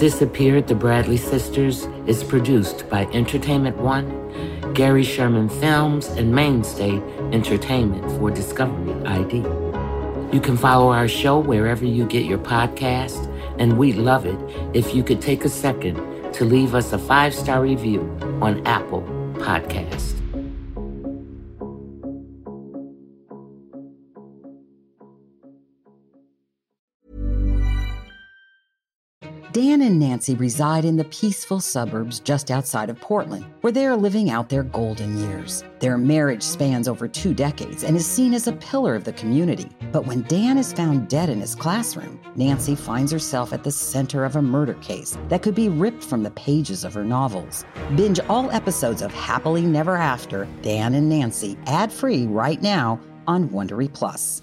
Disappeared 0.00 0.66
the 0.66 0.74
Bradley 0.74 1.16
Sisters 1.16 1.84
is 2.08 2.24
produced 2.24 2.90
by 2.90 3.06
Entertainment 3.12 3.76
One, 3.76 4.74
Gary 4.74 5.04
Sherman 5.04 5.48
Films, 5.48 6.08
and 6.08 6.34
Mainstay 6.34 7.00
Entertainment 7.30 8.10
for 8.18 8.32
Discovery 8.32 9.00
ID. 9.06 9.36
You 10.34 10.40
can 10.40 10.56
follow 10.56 10.90
our 10.90 11.06
show 11.06 11.38
wherever 11.38 11.84
you 11.84 12.04
get 12.04 12.24
your 12.24 12.38
podcast 12.38 13.32
and 13.58 13.78
we'd 13.78 13.96
love 13.96 14.26
it 14.26 14.38
if 14.74 14.94
you 14.94 15.02
could 15.02 15.20
take 15.20 15.44
a 15.44 15.48
second 15.48 15.96
to 16.32 16.44
leave 16.44 16.74
us 16.74 16.92
a 16.92 16.98
five 16.98 17.34
star 17.34 17.62
review 17.62 18.00
on 18.42 18.66
Apple 18.66 19.02
Podcast. 19.34 20.25
Dan 29.56 29.80
and 29.80 29.98
Nancy 29.98 30.34
reside 30.34 30.84
in 30.84 30.98
the 30.98 31.04
peaceful 31.04 31.60
suburbs 31.60 32.20
just 32.20 32.50
outside 32.50 32.90
of 32.90 33.00
Portland, 33.00 33.46
where 33.62 33.72
they 33.72 33.86
are 33.86 33.96
living 33.96 34.28
out 34.28 34.50
their 34.50 34.64
golden 34.64 35.16
years. 35.16 35.64
Their 35.78 35.96
marriage 35.96 36.42
spans 36.42 36.86
over 36.86 37.08
two 37.08 37.32
decades 37.32 37.82
and 37.82 37.96
is 37.96 38.04
seen 38.04 38.34
as 38.34 38.46
a 38.46 38.52
pillar 38.52 38.94
of 38.94 39.04
the 39.04 39.14
community. 39.14 39.70
But 39.92 40.06
when 40.06 40.24
Dan 40.24 40.58
is 40.58 40.74
found 40.74 41.08
dead 41.08 41.30
in 41.30 41.40
his 41.40 41.54
classroom, 41.54 42.20
Nancy 42.34 42.74
finds 42.74 43.10
herself 43.10 43.54
at 43.54 43.64
the 43.64 43.70
center 43.70 44.26
of 44.26 44.36
a 44.36 44.42
murder 44.42 44.74
case 44.74 45.16
that 45.28 45.40
could 45.40 45.54
be 45.54 45.70
ripped 45.70 46.04
from 46.04 46.22
the 46.22 46.32
pages 46.32 46.84
of 46.84 46.92
her 46.92 47.02
novels. 47.02 47.64
Binge 47.94 48.20
all 48.28 48.50
episodes 48.50 49.00
of 49.00 49.10
Happily 49.10 49.62
Never 49.62 49.96
After, 49.96 50.46
Dan 50.60 50.92
and 50.92 51.08
Nancy, 51.08 51.56
ad 51.64 51.90
free 51.90 52.26
right 52.26 52.60
now 52.60 53.00
on 53.26 53.48
Wondery 53.48 53.90
Plus. 53.90 54.42